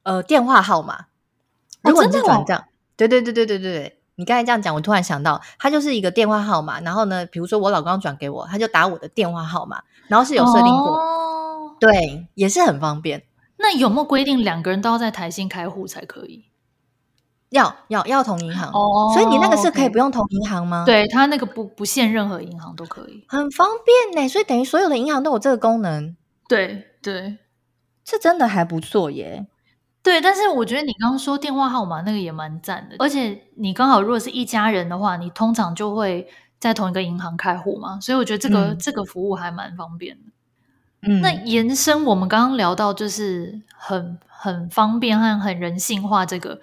[0.02, 1.06] 呃电话号码，
[1.82, 2.64] 如果你是转账，
[2.96, 3.96] 对对对对对对对。
[4.16, 6.78] 你刚才这样讲，我突然想到，它就是一个电话号码。
[6.82, 13.22] 然后呢，比如说我老公转给我，他就打我的电话号码，然后是有设定过，哦、对，也是很方便。
[13.56, 16.49] 那有没有规定两个人都要在台新开户才可以？
[17.50, 20.84] 要要要同银行哦，所以你那个是可以不用同银行吗？
[20.86, 24.28] 对，它那个不不限任何银行都可以，很方便呢。
[24.28, 26.16] 所以等于所有的银行都有这个功能。
[26.48, 27.38] 对对，
[28.04, 29.46] 这真的还不错耶。
[30.02, 36.26] 对，但是我觉得你刚刚说电话号码那个也蛮赞的，而且你刚好如果是一家人的话，你通常就会
[36.58, 40.30] 在同一个银行开户嘛，所以我觉得这个、嗯、这个服务还蛮方便的。
[41.02, 46.60] 嗯，那延伸我们刚刚聊到就是很很方便和很人性化，这个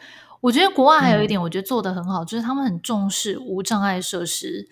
[0.48, 4.70] 我觉得国外还有一点我觉得做的很好，嗯、就是他们很重视无障碍设施，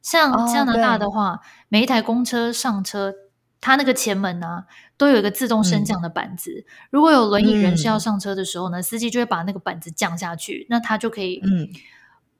[0.00, 3.12] 像加拿大的话，哦、每一台公车上车。
[3.60, 4.64] 它那个前门呢、啊，
[4.96, 6.64] 都有一个自动升降的板子。
[6.64, 11.68] 嗯、如果有轮椅人士要上车的时候呢，嗯、司机就会把那个板子降下去，那他就可以，嗯，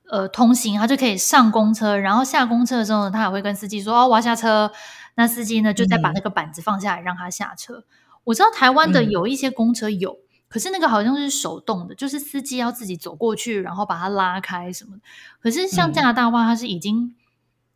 [0.08, 1.96] 呃，通行，他就可以上公车。
[1.96, 4.70] 然后下公车的时候呢，他也会跟司机说：“哦，我要下车。”
[5.16, 7.78] 那司机呢，就再把那个板子放下来，让他下车。
[7.78, 7.84] 嗯、
[8.22, 15.02] 我知道台湾的有一些公车有，嗯、可是那个好像是手动的，就是司机要自己走过去，然后把它拉开什么的。
[15.40, 17.14] 可是像加拿大话，它是已经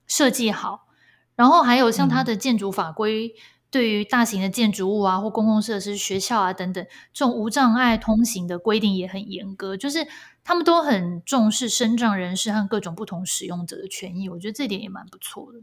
[0.06, 0.86] 设计好。
[1.34, 3.34] 然后还有像它的建筑法规，
[3.70, 10.06] 对于大型的建筑物啊或公共设施、学校啊等等，这种无障碍通行的规定也很严格，就是
[10.44, 14.28] 他们都很重视身障人士和各种不同使用者的权益。
[14.28, 15.60] 我觉得这点也蛮不错的。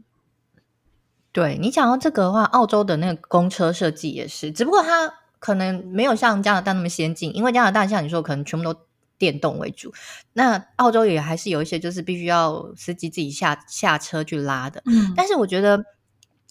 [1.32, 8.78] 对，你讲到这个的话，澳洲的那个公车设计也是，只不过它可能没有像加拿大那么先进，因为加拿大像你说，可能全部都。
[9.20, 9.92] 电动为主，
[10.32, 14.82] 那澳洲也还是有一些，就是必须要司机自己下下车去拉的。
[14.86, 15.84] 嗯，但是我觉得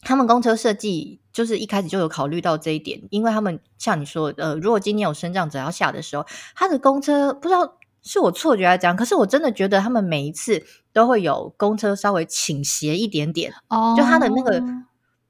[0.02, 6.24] 他们公车设计就是一开始就有考虑到这一点，因为他们像你说，呃，如果今天有升降者要下的时候，
[6.54, 14.64] 他的公车不知道是我错觉还是怎样，可是我真的觉得他们每一次都会有公车稍微倾斜一点点，哦，就他的那个。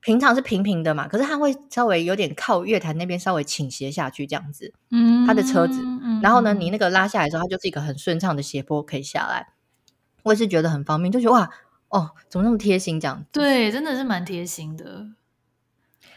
[0.09, 9.49] 平常是平平的嘛，可是它会稍微有点靠月台那边稍微倾斜下去这样子，嗯，它的车子，嗯、然后呢，你那个拉下来的时候，它就是一个很顺畅的斜坡可以下来，
[10.23, 11.47] 我也是觉得很方便，就觉得哇，
[11.89, 13.23] 哦，怎么那么贴心这样？
[13.31, 15.05] 对，真的是蛮贴心的。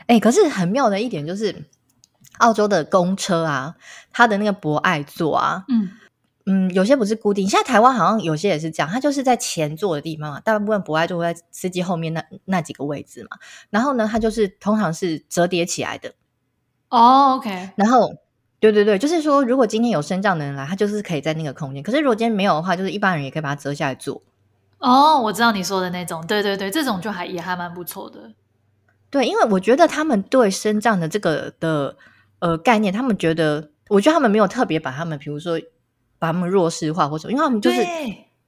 [0.07, 1.67] 哎、欸，可是很妙的一点就是，
[2.39, 3.75] 澳洲的公车啊，
[4.11, 5.91] 它的那个博爱座啊，嗯，
[6.47, 13.39] 嗯，有些不是固定，现在台湾好像有些也是这样，它就是在前座的地方嘛，大部分博爱就会在司机后面那那几个位置嘛。
[13.71, 16.13] 然后呢，它就是通常是折叠起来的。
[16.89, 17.71] 哦，OK。
[17.77, 18.13] 然后，
[18.59, 21.83] 对对对，就是说，如果今天有升降的人来，他就是可以在那个空间。
[21.83, 24.21] 可是如果今天没有的话，就是一般人也可以把它折下来坐。
[24.79, 28.33] 哦，我知道你说的那种，对对对，这种就还也还蛮不错的。
[29.11, 31.97] 对，因为我觉得他们对升降的这个的
[32.41, 35.61] 呃概念，他们觉得，我觉得他们没有特别把他们，比如说。
[36.23, 37.85] 把他们弱势化或者因为他们就是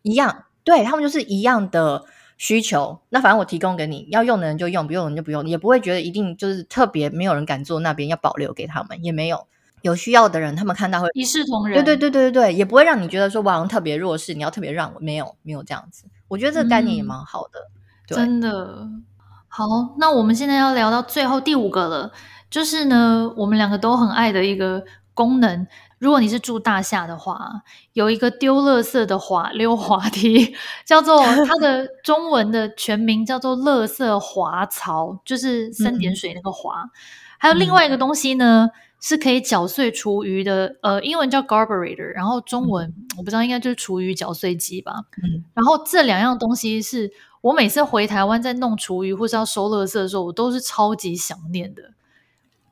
[0.03, 2.05] 一样，对，对他们就是一样的
[2.39, 3.01] 需求。
[3.09, 9.45] 那反正我提供给你，要用的人就用，不用的人就不用，也不会觉得一定就是特别没有人敢坐那边，要保留给他们，也没有
[9.83, 11.83] 有需要的人，他们看到会一视同仁。
[11.83, 16.05] 对对对对对，也不会让你觉得说我好像特别弱势，你要特别让我，没有没有这样子。
[16.29, 17.71] 我觉得这个概念也蛮好的，嗯、
[18.07, 18.89] 对真的
[19.49, 19.67] 好。
[19.99, 22.13] 那我们现在要聊到最后第五个了，
[22.49, 25.67] 就是呢，我们两个都很爱的一个功能。
[26.05, 27.63] 如果你是住大厦的话，
[27.95, 36.83] 有一个丢垃圾的滑溜滑梯， 叫做它的中文的全名叫做“垃圾滑槽”，就是三点水那个滑。
[36.83, 36.91] 嗯、
[37.39, 45.05] 还有另外一个东西呢，嗯、是可以搅碎厨余的，呃，英文叫 garburator，然后中文、嗯、我不知道，应该就是厨余搅碎机吧。
[45.23, 51.83] 嗯，然后这两样东西是我每次回台湾在弄厨余或是要收垃圾的时候，我都是超级想念的。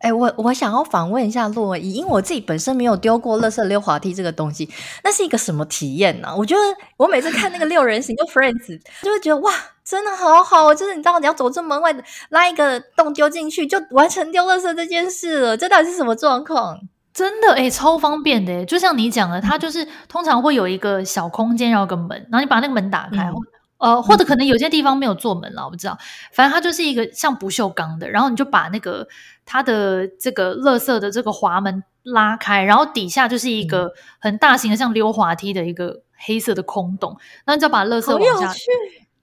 [0.02, 4.68] 哎、欸，我我想要访问一下洛伊，因为我自己本身没有丢过乐色溜滑梯这个东西，
[5.04, 6.34] 那是一个什么体验呢、啊？
[6.34, 6.60] 我觉得
[6.96, 9.52] 我每次看那个六人行就 Friends， 就会觉得哇，
[9.84, 11.94] 真的好好，就是你知道你要走出门外
[12.30, 15.56] 拉一个洞丢进去，就完成丢乐色这件事了。
[15.56, 16.80] 这到底是什么状况？
[17.14, 23.28] 真的哎、欸，超方便的，就像你讲的，它就是通常会有一个小空间，然后个门，然后你把那个门打开。
[23.28, 23.34] 嗯
[23.82, 25.98] 呃，或者可能有些地方没有做门了，我不知道。
[26.32, 29.04] 反正它就是一个像不锈钢的，然后你就把那个
[29.52, 38.50] 它的这个垃圾的这个滑门拉开，然后底下就是一个很大型的像溜滑梯的一个黑色的空洞，然后你就把垃圾往下，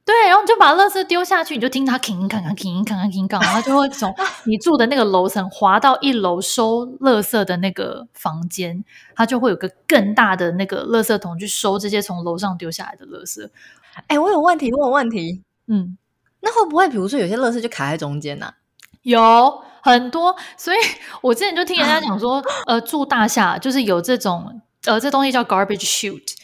[0.06, 4.14] 对，然后你就把垃圾丢下去，你就听它吭吭吭吭吭吭吭，然后就会从
[4.46, 13.50] 你住的那个楼层滑到一楼收垃圾的那个房间，它就会有个更大的那个垃圾桶去收这些从楼上丢下来的垃圾。
[13.96, 15.42] 哎、欸，我有问题，问我问题。
[15.66, 15.98] 嗯，
[16.42, 18.54] 那会不会比如说有些垃圾就卡在中间呢、啊？
[19.10, 20.78] 有很多，所以
[21.22, 26.36] 我之前就听人家讲说，呃，住大厦就是有这种，呃，这东西叫 garbage chute，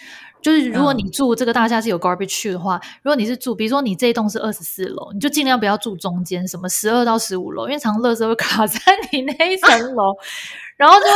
[0.41, 8.79] 就是如果你住这个大厦是有 garbage chute 的话，如果你是住，比如说你这一栋是二十四楼，你就尽量不要住中间，什么十二到十五楼，因为常乐圾会卡在
[9.11, 10.15] 你那一层楼，
[10.77, 11.11] 然后就会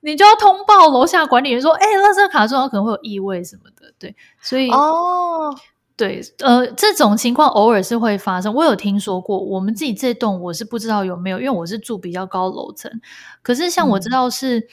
[0.00, 3.90] 你就要通报楼下管理员说，哎、欸，垃圾卡住，可能会有异味什么的。
[3.98, 5.54] 对，所以哦，
[5.96, 8.52] 对，呃，这种情况偶尔是会发生。
[8.52, 13.00] 我有听说过，我们自己这栋我是不知道有没有，因为我是住比较高楼层。
[13.42, 14.64] 可是像我知道是、嗯、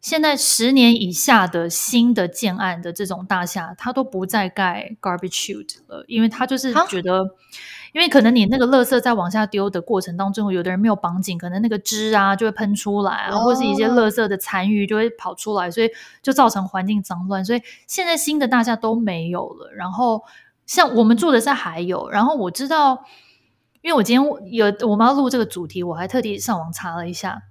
[0.00, 7.34] 现在十年以下的新的建案的这种大厦，它都不再盖 garbage chute 了，因为它就是觉得。
[7.94, 15.88] 因为可能你那个垃圾在往下丢的过程当中，有的人没有绑紧，可能那个汁啊就会喷出来啊，或是一些垃圾的残余就会跑出来，所以
[16.22, 17.42] 就造成环境脏乱。
[17.42, 19.72] 所以现在新的大厦都没有了。
[19.72, 20.22] 然后
[20.68, 23.04] 像我们住的是还有，然后我知道，
[23.82, 27.42] 因为我今天有我们要录这个主题，我还特地上网查了一下，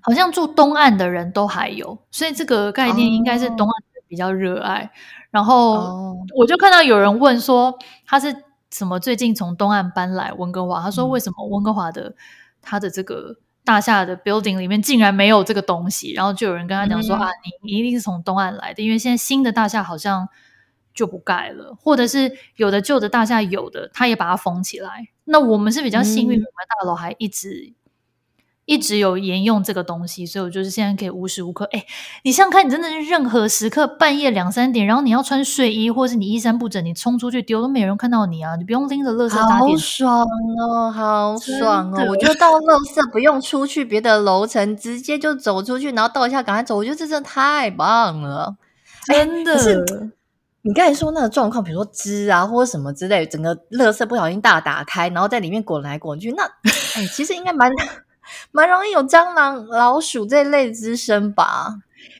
[0.00, 4.90] 好像住东岸的人都还有，所以这个概念应该是东岸人比较热爱。
[5.30, 8.34] 然后我就看到有人问说他是。
[8.74, 8.98] 什么？
[8.98, 12.14] 最近从东岸搬来温哥华，他说为什么温哥华的
[12.62, 16.14] 他的这个大厦的 building 里面竟然没有这个东西？
[16.14, 20.26] 然后就有人跟他讲说、嗯、啊，你你一定是从东岸来的，因为现在新的大厦好像
[20.94, 25.08] 就不盖了，或者是有的旧的大厦有的，他也把它封起来。
[25.24, 27.72] 那我们是比较幸运，我们大楼还一直。
[28.64, 31.68] 一直有沿用这个东西，所以我就是现在可以无时无刻。
[31.72, 31.84] 哎，
[32.22, 38.54] 你想想看，你真的是任何时刻半夜两三点，然后你要穿睡衣，或是你衣衫不整，你冲出去丢都没有人看到你啊！
[38.54, 39.70] 你不用拎着垃圾打点。
[39.72, 40.26] 好爽
[40.60, 42.06] 哦，好爽哦！
[42.08, 46.76] 我觉得倒垃圾不用出去别的楼层，直接就走出去，然后倒一下赶快走。
[46.76, 48.56] 我觉得这真的太棒了，
[49.06, 50.12] 真的。
[50.62, 56.44] 你刚才说那个状况，比如说汁啊或者什么之类，整个垃圾不小心大打开，然后在里面滚来滚去，那
[56.96, 57.70] 哎，其实应该蛮。
[58.52, 61.74] 蛮容易有蟑螂、老鼠这类滋生吧？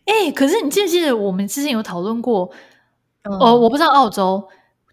[0.04, 2.50] 哎、欸，可是你记不记得我们之前有讨论过？
[3.22, 4.46] 哦、嗯，我不知道澳洲、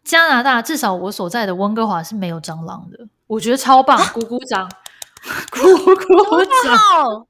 [0.04, 3.08] 加拿大，至少我所在的温哥华是没有蟑螂的。
[3.26, 4.70] 我觉得超棒， 鼓鼓掌，
[5.52, 5.60] 鼓
[5.96, 7.26] 鼓掌！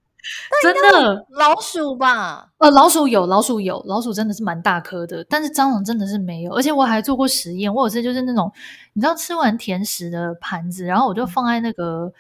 [0.62, 2.50] 真的老鼠吧？
[2.58, 6.54] 呃，老鼠有，老鼠有，老鼠真的是蛮大颗的，但是蟑螂真的是没有。
[6.54, 8.52] 而且我还做过实验，我有次就是那种
[8.94, 12.12] 你知道吃完甜食的盘子，然后我就放在那个。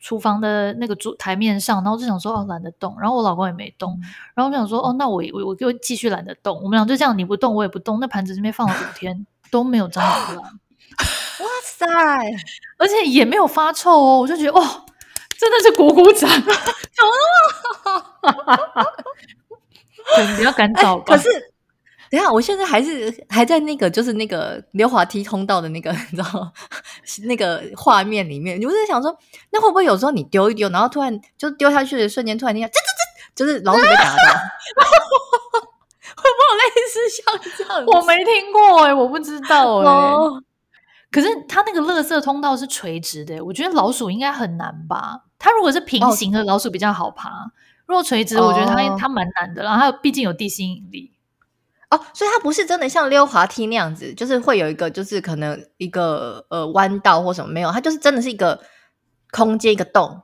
[0.00, 3.98] 厨房的那个桌台面上，然后就想说哦懒得动，然后我老公也没动，
[4.32, 10.38] 然后我想说哦那我我我就继续懒得动，我们俩就这样你不动我也不动，那盘子这边放了五天都没有蟑螂出来，
[11.42, 11.84] 哇塞，
[12.78, 14.84] 而且也没有发臭哦，我就觉得哦
[15.36, 16.54] 真的是鼓鼓掌，怎
[17.04, 17.12] 么
[18.22, 18.34] 那么
[18.74, 18.84] 好？
[20.22, 21.16] 你比较赶早吧？
[21.16, 21.28] 可是。
[22.10, 26.50] 等下，我现在还是还在那个，就是那个溜滑梯通道的那个， 你知道
[27.24, 28.56] 那个画面里面。
[28.56, 29.14] 我就在想说，
[29.50, 32.78] 那会不会有时候你丢一丢，然后突然就丢下去的瞬间，突然听到吱吱吱，
[33.34, 34.16] 就是老鼠被打到，
[36.16, 37.22] 会不会有类似像
[37.58, 37.84] 这样？
[37.86, 40.14] 我没听过哎、欸，我不知道哎、
[41.12, 45.24] 可是它那个垃圾通道是垂直的、欸，我觉得老鼠应该很难吧？
[45.38, 47.50] 它如果是平行的，老鼠比较好爬；哦、
[47.86, 49.62] 如果垂直，我觉得它它蛮难的。
[49.62, 51.12] 然后它毕竟有地心引力。
[51.90, 58.60] 哦，所以它不是真的像溜滑梯那样子，就是会有一个，就是可能一个呃弯道或什么没有，它就是真的是一个
[59.30, 60.20] 空间一个洞。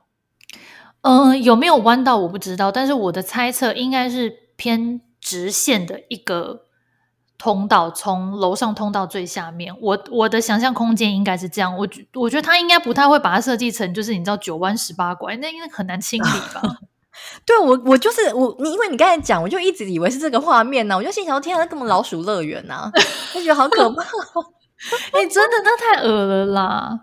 [1.01, 6.64] 嗯、呃，有没有弯道我不知道，但是我的猜测应该是偏直线的一个
[7.37, 9.75] 通道，从楼上通到最下面。
[9.81, 16.61] 我我的想象空间应该是这样，我我觉得他应该不太会把它设计成就是你知道九弯十八拐，那应该很难清理吧。
[17.45, 22.91] 对我，我就是我，你因为你刚才讲，我就一直以为是这个画面呢、啊，我就心想：天啊，那根本老鼠乐园呐，
[23.33, 24.03] 就觉得好可怕。
[25.13, 26.99] 哎、欸，真的，那太恶了啦。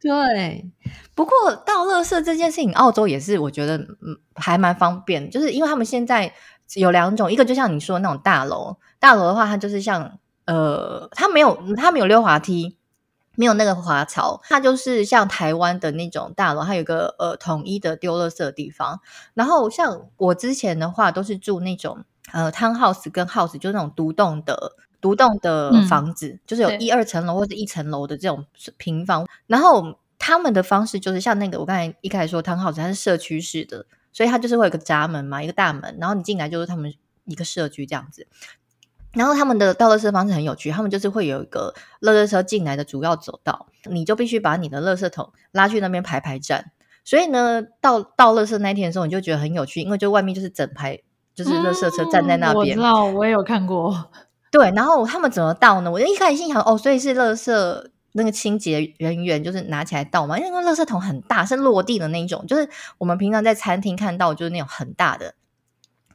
[0.00, 0.70] 对，
[1.14, 1.32] 不过
[1.64, 3.88] 倒垃圾这件事情，澳洲也是我觉得嗯
[4.34, 6.30] 还蛮方便，就是因为他们现在
[6.74, 12.76] 有两种，一个就像你说的那种大楼，大楼的话，它就是像呃，它没有它没有溜滑梯。
[13.36, 19.00] 没有那个滑槽，它就是像台湾的那种大楼，它有一个呃统一的丢垃圾的地方。
[19.34, 28.46] 然后像我之前的话，都是住那种呃 townhouse 跟 house，就是那种独栋的独栋的房子，嗯、就是有一二层楼或者一层楼的这种
[28.76, 29.26] 平房。
[29.48, 33.84] 然后他们的方式就是像那个我刚才一开始说 townhouse，它是社区式的，
[34.14, 36.94] 所以它就是会有个闸门嘛，一个大门，然后你进来就是他们
[37.26, 38.26] 一个社区这样子。
[39.12, 46.72] 然后他们的倒垃圾方式很有趣，他们就是会有一个垃圾车进来的主要走道，你就必须把你的垃圾桶拉去那边排排站。
[47.04, 50.98] 所以呢，到倒垃圾那天的时候，你就觉得很有趣，因为就外面就是整排
[51.34, 52.54] 就是垃圾车站在那边。
[52.54, 54.10] 嗯，我知道，我也有看过。
[54.50, 55.90] 对，然后他们怎么倒呢？
[55.90, 57.86] 我就一开始心想，哦，所以是垃圾
[58.16, 65.34] 那个清洁人员就是拿起来倒嘛，因为那个垃圾桶很大，是落地的那一种，就是我们平常在餐厅看到就是那种很大的。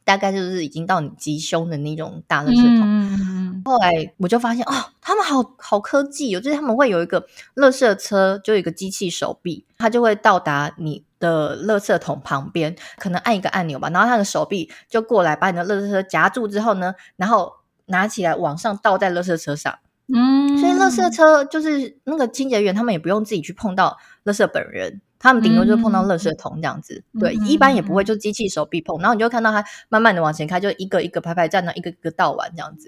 [0.05, 2.81] 大概就是已经到你及胸的那种大垃圾桶。
[2.81, 7.21] 嗯、后来我就发现，哦，他们好好科技哦，就是他们会有一个
[7.55, 19.77] 垃圾车，就有一个机器手臂，它就会到达你的垃圾桶旁边，可能按一个按钮吧，然后它的手臂就过来把你的垃圾车夹住之后呢，然后拿起来往上倒在垃圾车上。
[20.13, 25.01] 嗯，所以垃圾车就是那个清洁员，他们也不用自己去碰到垃圾本人。
[25.21, 32.87] 他们顶多就碰到垃圾桶这样子，嗯、对，嗯、一般也不会就机器手臂碰，然后你就看到它慢慢的往前开，就一个一个排排站，那一个一个倒完这样子，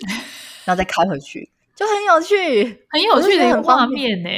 [0.63, 4.29] 然后再开回去，就很有趣， 很有趣的画面呢。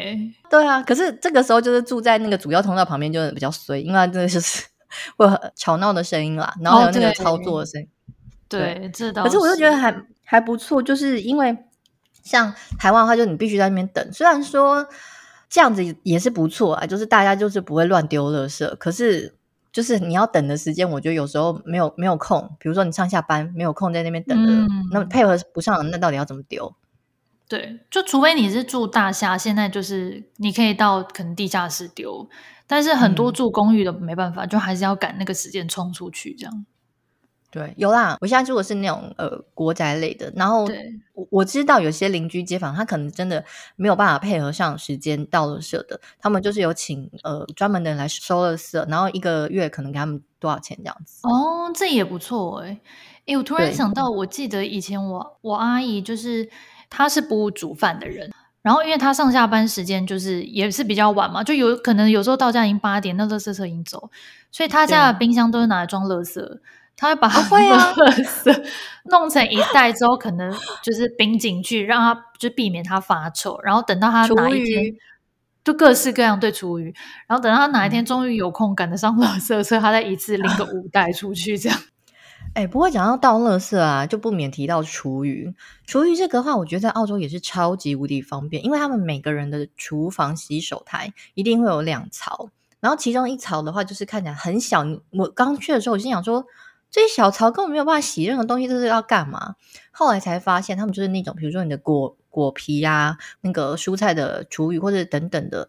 [0.50, 4.64] 对啊，可是这个时候就是住在那个主要通道旁边，就是比较衰，因为它真的就是
[5.16, 7.88] 会很吵闹的声音啦，然后还有那个操作的声音。
[7.88, 8.16] 哦、
[8.50, 9.24] 对，对这倒。
[9.24, 11.56] 可是我就觉得还还不错，就是因为
[12.24, 14.88] 像台湾的话，就你必须在那边等，虽然说。
[15.50, 19.36] 这样子也是不错啊，就是大家就是不会乱丢垃圾，可是
[19.72, 26.74] 就是你要等的时间，我觉得有时候没有没有空，比如说你上下班没有空在那边等的，嗯、那配合不上，那到底要怎么丢？
[27.48, 32.28] 对，就除非你是住大厦，现在就是你可以到可能地下室丢，
[32.66, 36.66] 但是很多住公寓的没办法，嗯、就还是要赶那个时间冲出去这样。
[37.54, 38.18] 对，有啦。
[38.20, 40.68] 我现在住的是那种呃国宅类的，然后
[41.14, 43.46] 我我知道有些邻居街坊他可能真的
[43.76, 51.20] 没有办法配合上时间倒垃圾的，他们就是有请呃专门的人来收垃圾，然后一个月可能给他们多少钱这样子。
[51.28, 52.80] 哦，这也不错哎。
[53.28, 56.50] 哎，我突然想到，我记得以前我我阿姨就是
[56.90, 58.32] 她是不煮饭的人，
[58.64, 64.10] 然后因为她上下班时间就是也是比较晚嘛，就有可能有时候到家已经八点，那垃圾车已经走，
[64.52, 66.42] 所以她家的冰箱都是拿来装垃圾。
[66.96, 67.44] 他会把 它
[69.10, 73.60] 弄成一袋之后，可能就是冰进去，让它就避免它发臭。
[73.64, 74.96] 然后等到他哪一天，
[75.64, 76.94] 就各式各样对厨余。
[77.28, 81.78] 然后等到他哪一天终于有空赶得上垃圾车，他再一次拎个五袋出去这样。
[82.56, 85.54] 哎、欸，不过讲到倒垃圾啊，就不免提到厨余。
[85.88, 94.86] 厨余这个话，我觉得在澳洲也是超级无敌方便，因为他们每个人的厨房洗手台一定会有两槽，然后其中一槽的话就是看起来很小。
[95.12, 96.46] 我刚去的时候，我心想说。
[96.94, 99.56] 这些小槽根本没有办法洗任何东西，这是要干嘛？
[99.92, 105.68] 后来才发现，他们就是那种，比如说你的果果皮啊，那个蔬菜的厨余或者等等的，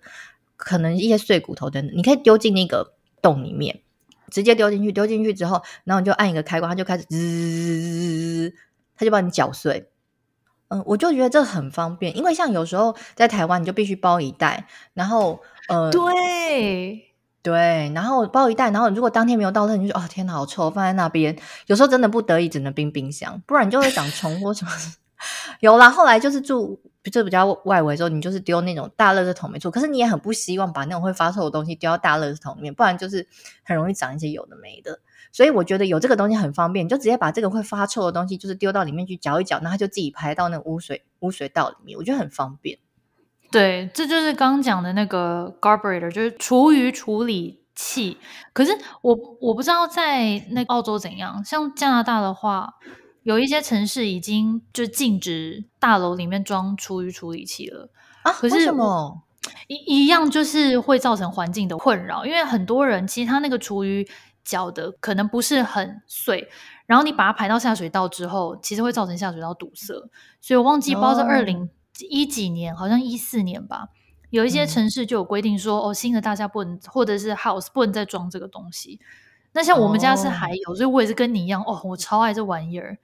[0.59, 3.81] 可能一些碎骨头等等，你可以丢进那个洞里面，
[4.31, 4.93] 直接丢进去。
[4.93, 8.55] 丢进去之后，然后你就按一个开关，它就开始滋，
[8.95, 9.89] 它就把你搅碎。
[10.69, 17.14] 嗯，我就觉得这很方便，因为像有时候在台湾，你就必须包一袋，然后呃，对
[17.45, 21.37] 对，然后包一袋，然后如果当天没有到特，你就说哦天哪，好臭，放在那边。
[21.67, 24.71] 有时候真的不得已只能冰冰箱，不然你就会长虫或什么。
[25.61, 26.81] 有啦，后来就是住
[27.13, 33.29] 就比较外围的时候，你就是丢那种大垃圾桶没错，可是你也很不希望把那种会发臭的东西丢到大垃圾桶里面，不然就是
[33.63, 34.99] 很容易长一些有的没的。
[35.31, 42.79] 所以我觉得有这个东西很方便，你就直接把这个会发臭的东西就是丢到里面去搅一搅，然后它就自己排到那个污水污水道里面，我觉得很方便。
[43.55, 48.19] 对，这就是刚刚讲的那个 garburator，就是厨余处理器。
[48.53, 52.75] 可是我我不知道在那澳洲怎样，像加拿大的话。
[53.23, 57.89] 有一些城市已经就禁止大楼里面装厨余处理器了
[58.23, 58.31] 啊？
[58.31, 59.23] 可是为什么？
[59.67, 64.07] 一一样就是会造成环境的困扰，因为很多人其实他那个厨余
[64.45, 66.47] 搅的可能不是很碎，
[66.85, 69.95] 然后你把它排到下水道之后，其实会造成下水道堵塞。
[70.43, 73.89] 所以我忘记，不知道是二零一几年，好像一四年吧，
[74.31, 79.01] 有一些城市就有规定说，哦，新的大厦不能或者是 house 不能再装这个东西。
[79.53, 80.77] 那像我们家是还有，oh.
[80.77, 82.99] 所以我也是跟你一样哦，我超爱这玩意儿，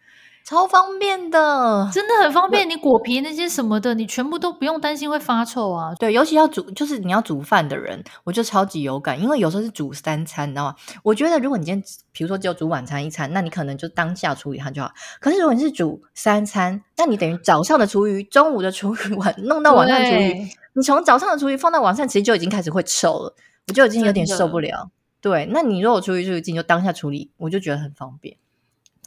[0.45, 2.69] 超方便的，真的很方便。
[2.69, 5.95] 你果皮那些什么的，你全部都不用担心会发臭啊。
[5.95, 10.75] 对，尤其要煮，就是你要煮饭的人，我就超级有感，因为有时候是煮三餐，你知道吗？
[11.05, 14.91] 我觉得如果你今天，比如说只有煮晚餐一餐，那你可能就当下处理它就好。
[15.21, 23.35] 可是如果你是煮三餐，那你等于早上的厨余、中午的厨余、晚弄到晚上的厨余，你从早上的厨余放到晚上，其实就已经开始会臭了，
[23.69, 24.91] 我就已经有点受不了。
[25.21, 28.37] 对，那你如果出去就近就当下处理，我就觉得很方便。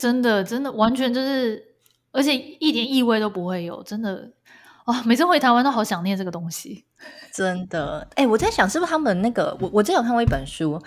[0.04, 1.64] 真的，真的，完全就是，
[2.12, 4.30] 而且一点异味都不会有，真的
[4.84, 5.04] 啊、哦！
[5.06, 6.84] 每次回台湾都好想念这个东西，
[7.34, 8.06] 真的。
[8.16, 10.78] 哎，我在想，是不是他们那个，我我之前有看过一本书，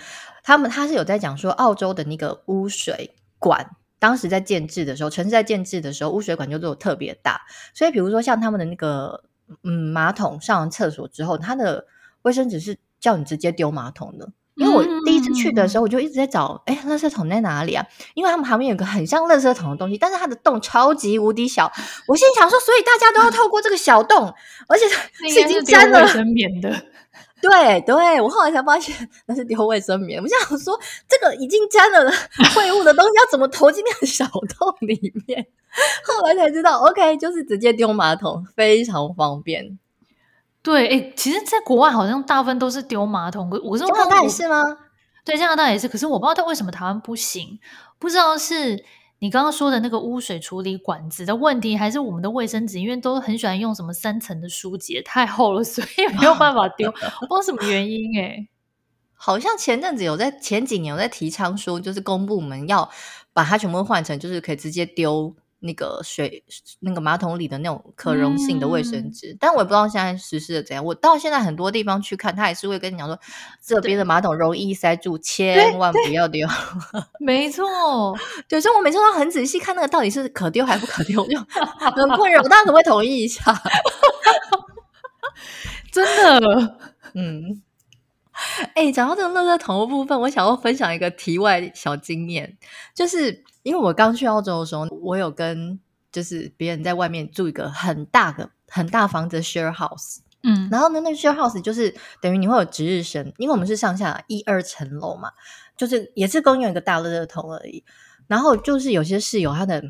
[0.43, 3.67] 他们他是有在讲说，澳洲的那个污水管，
[3.99, 7.41] 当时在建制的时候，城市在建制的时候，污水管就做特别大，
[7.73, 9.25] 所以比如说像他们的那个，
[9.63, 11.87] 嗯，马桶上完厕所之后，它的
[12.21, 14.29] 卫生纸是叫你直接丢马桶的。
[14.57, 17.87] 因为我第一次去的时候，我就一直在找，哎、嗯，垃圾桶在哪里啊？
[18.15, 21.71] 因为他们旁边有个很像垃圾桶的东西，但是它的洞超级无敌小。
[22.09, 24.33] 我心想说，所以大家都要透过这个小洞，
[24.67, 24.89] 而且
[25.29, 26.75] 是已经沾了卫生棉的。
[27.39, 30.21] 对对，我后来才发现那是丢卫生棉。
[30.21, 32.11] 我想说，这个已经沾了
[32.57, 35.47] 秽物的东西要怎么投进那个小洞里面？
[36.03, 39.79] 后来才知道，OK，就是直接丢马桶，非常方便。
[40.67, 43.49] 对，哎，其实，在国外好像大部分都是丢马桶。
[43.63, 44.65] 我是加拿大也是吗？
[45.25, 45.87] 对，加拿大也是。
[45.87, 47.61] 可是我不知道他为什么台湾不行，
[48.01, 48.85] 不知道是
[49.21, 56.93] 你刚刚说的那个污水处理管子的问题，还是我们的卫生纸，因为都很喜欢用什么三层的书结，太厚了，所以没有办法丢。
[57.21, 58.49] 我 不知道什么原因，哎，
[59.15, 62.91] 好像前阵子有在前几年有在提倡说，就是公部门要
[63.33, 65.33] 把它全部换成，就是可以直接丢。
[65.61, 66.45] 那个水，
[66.81, 70.85] 那个马桶里的那种可溶性的卫生纸，嗯、但我也不知道现在实施的怎样。
[70.85, 73.19] 我到现在很多地方去看，他还是会跟你讲说，
[73.65, 76.47] 这边的马桶容易塞住，千万不要丢。
[77.19, 77.65] 没错，
[78.49, 81.39] 对，所以我每次都很仔细看那个到底是可丢还不可丢，就
[81.81, 82.43] 很困扰。
[82.43, 83.43] 大家可不可以同意一下？
[85.91, 86.05] 真
[86.41, 86.77] 的，
[87.15, 87.63] 嗯。
[88.75, 92.57] 哎，讲到这个垃圾桶的部分，我想要分享一个题外小经验，
[92.95, 95.81] 就是因为我刚去澳洲的时候，我有跟
[96.13, 105.33] 就是别人在外面住一个很大的很大房子的 share house，嗯，然后呢，那 share house 就是等于你会有值日生，因为我们是上下一二层楼嘛，
[105.77, 107.83] 就是也是共用一个大垃圾桶而已。
[108.27, 109.83] 然后就是有些室友他的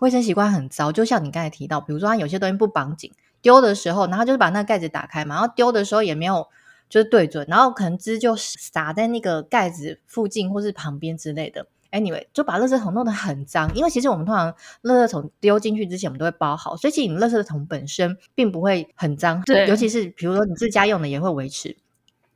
[0.00, 6.48] 卫生习惯很糟，就像你刚才提到，比如说他有些东西不绑紧，丢的时候，然后就是把那个盖子打开嘛，然后丢的时候也没有。
[6.92, 11.66] 就是对准，然后可能汁就洒在那个盖子附近或是旁边之类的。
[11.90, 13.74] Anyway，就把垃圾桶弄得很脏。
[13.74, 19.40] 因为其实我们通常垃圾桶丢进去之前，我们都会包好，所以其实你垃圾桶本身并不会很脏。
[19.46, 21.74] 对，尤其是比如说你自家用的也会维持。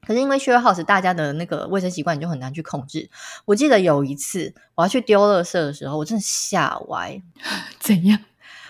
[0.07, 3.11] 可是因为 share house 大家的那个卫生习惯，你就很难去控制。
[3.45, 7.21] 我记得有一次我要去丢垃圾的时候，我真的吓歪。
[7.79, 8.19] 怎样？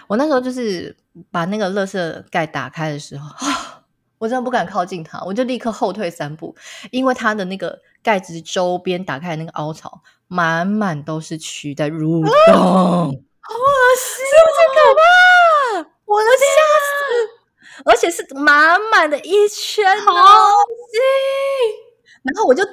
[0.08, 0.96] 我那时候就是
[1.30, 3.30] 把那个垃圾盖打开的时候。
[4.18, 6.54] 我真的不敢靠近它，我就立刻后退三步，
[6.90, 13.04] 因为它的那个盖子周边打开的那个凹槽，满满都是蛆在蠕动，啊、
[13.40, 15.90] 好恶心，是不是可怕？
[16.06, 16.44] 我的吓
[16.82, 21.00] 死，而且是满满的一圈，好恶心。
[22.22, 22.64] 然后我就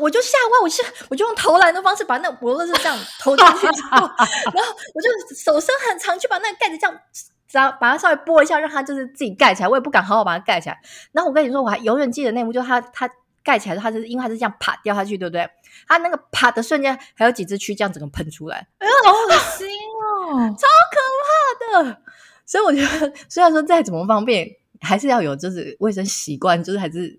[0.00, 4.06] 我就吓坏，我就我就用投篮的方式把那个脖子是这样投进去之后，
[4.52, 7.00] 然后我就手伸很长去把那个盖子这样。
[7.48, 9.68] 只要把它稍微拨一下，让它就是自己盖起来。
[9.68, 10.78] 我也不敢好好把它盖起来。
[11.12, 13.10] 然后我跟你说，我还永远记得那幕，就它它
[13.42, 15.48] 盖起来，它是因为它是这样啪掉下去，对不对？
[15.86, 22.02] 它那个啪的瞬间，还有几只蛆这样整个喷出来，哎呀，好恶心哦， 超可怕的。
[22.44, 24.48] 所以我觉得，虽然说再怎么方便，
[24.80, 27.18] 还是要有就是卫生习惯，就是还是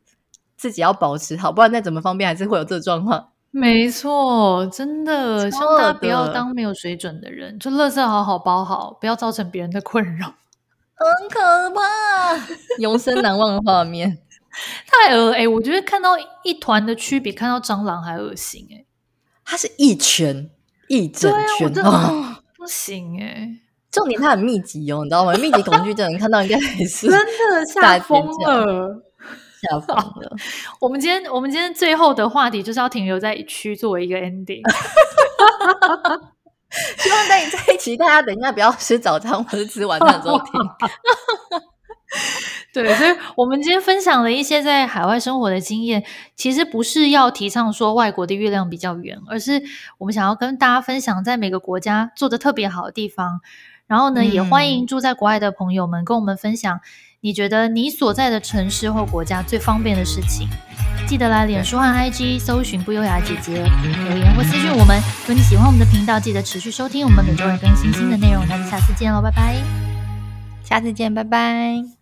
[0.58, 3.32] 自己要保持好，不然再怎么方便，还是会有这个状况。
[3.52, 10.28] 没错，真的，希望大家不要当没有水准的人，就垃圾好好包好，不要造成别人的困扰。
[11.00, 11.40] 很可
[11.74, 12.36] 怕，
[12.80, 14.20] 永生难忘的画面，
[14.86, 15.48] 太恶哎！
[15.48, 16.12] 我觉得看到
[16.44, 18.86] 一团的蛆比看到蟑螂还恶心哎，
[19.46, 20.50] 它是一圈
[20.90, 23.50] 一整圈，对啊，哦、不行哎！
[23.90, 25.34] 重点它很密集哦，你知道吗？
[25.36, 29.02] 密集恐惧症看到应该也是真的吓疯了。
[29.62, 30.36] 吓疯了！
[30.80, 34.62] 我们今天我们今天最后的话题就是要停留在区作为一个 ending。
[37.00, 40.52] 希望在你 在一起，大家等一下不要吃早餐或者吃晚餐的时候听。
[42.72, 46.04] 对，所以我们今天分享了一些在海外生活的经验，
[46.36, 49.64] 其实不是要提倡说外国的月亮比较圆，而是
[49.98, 53.42] 我们想要跟大家分享在每个国家做的特别好的地方。
[53.88, 56.80] 然后呢，嗯、也欢迎住在国外的朋友们跟我们分享。
[57.22, 60.48] 你觉得你所在的城市或国家最方便的事情，
[61.08, 64.98] 记得来脸书和 IG 搜寻不优雅姐姐留言或私讯我们。
[65.22, 68.46] 如果你喜欢我们的频道，记得持续收听，我们每周二更新新的内容。
[68.48, 69.56] 那就下次见喽，拜拜！
[70.64, 71.99] 下次见，拜拜。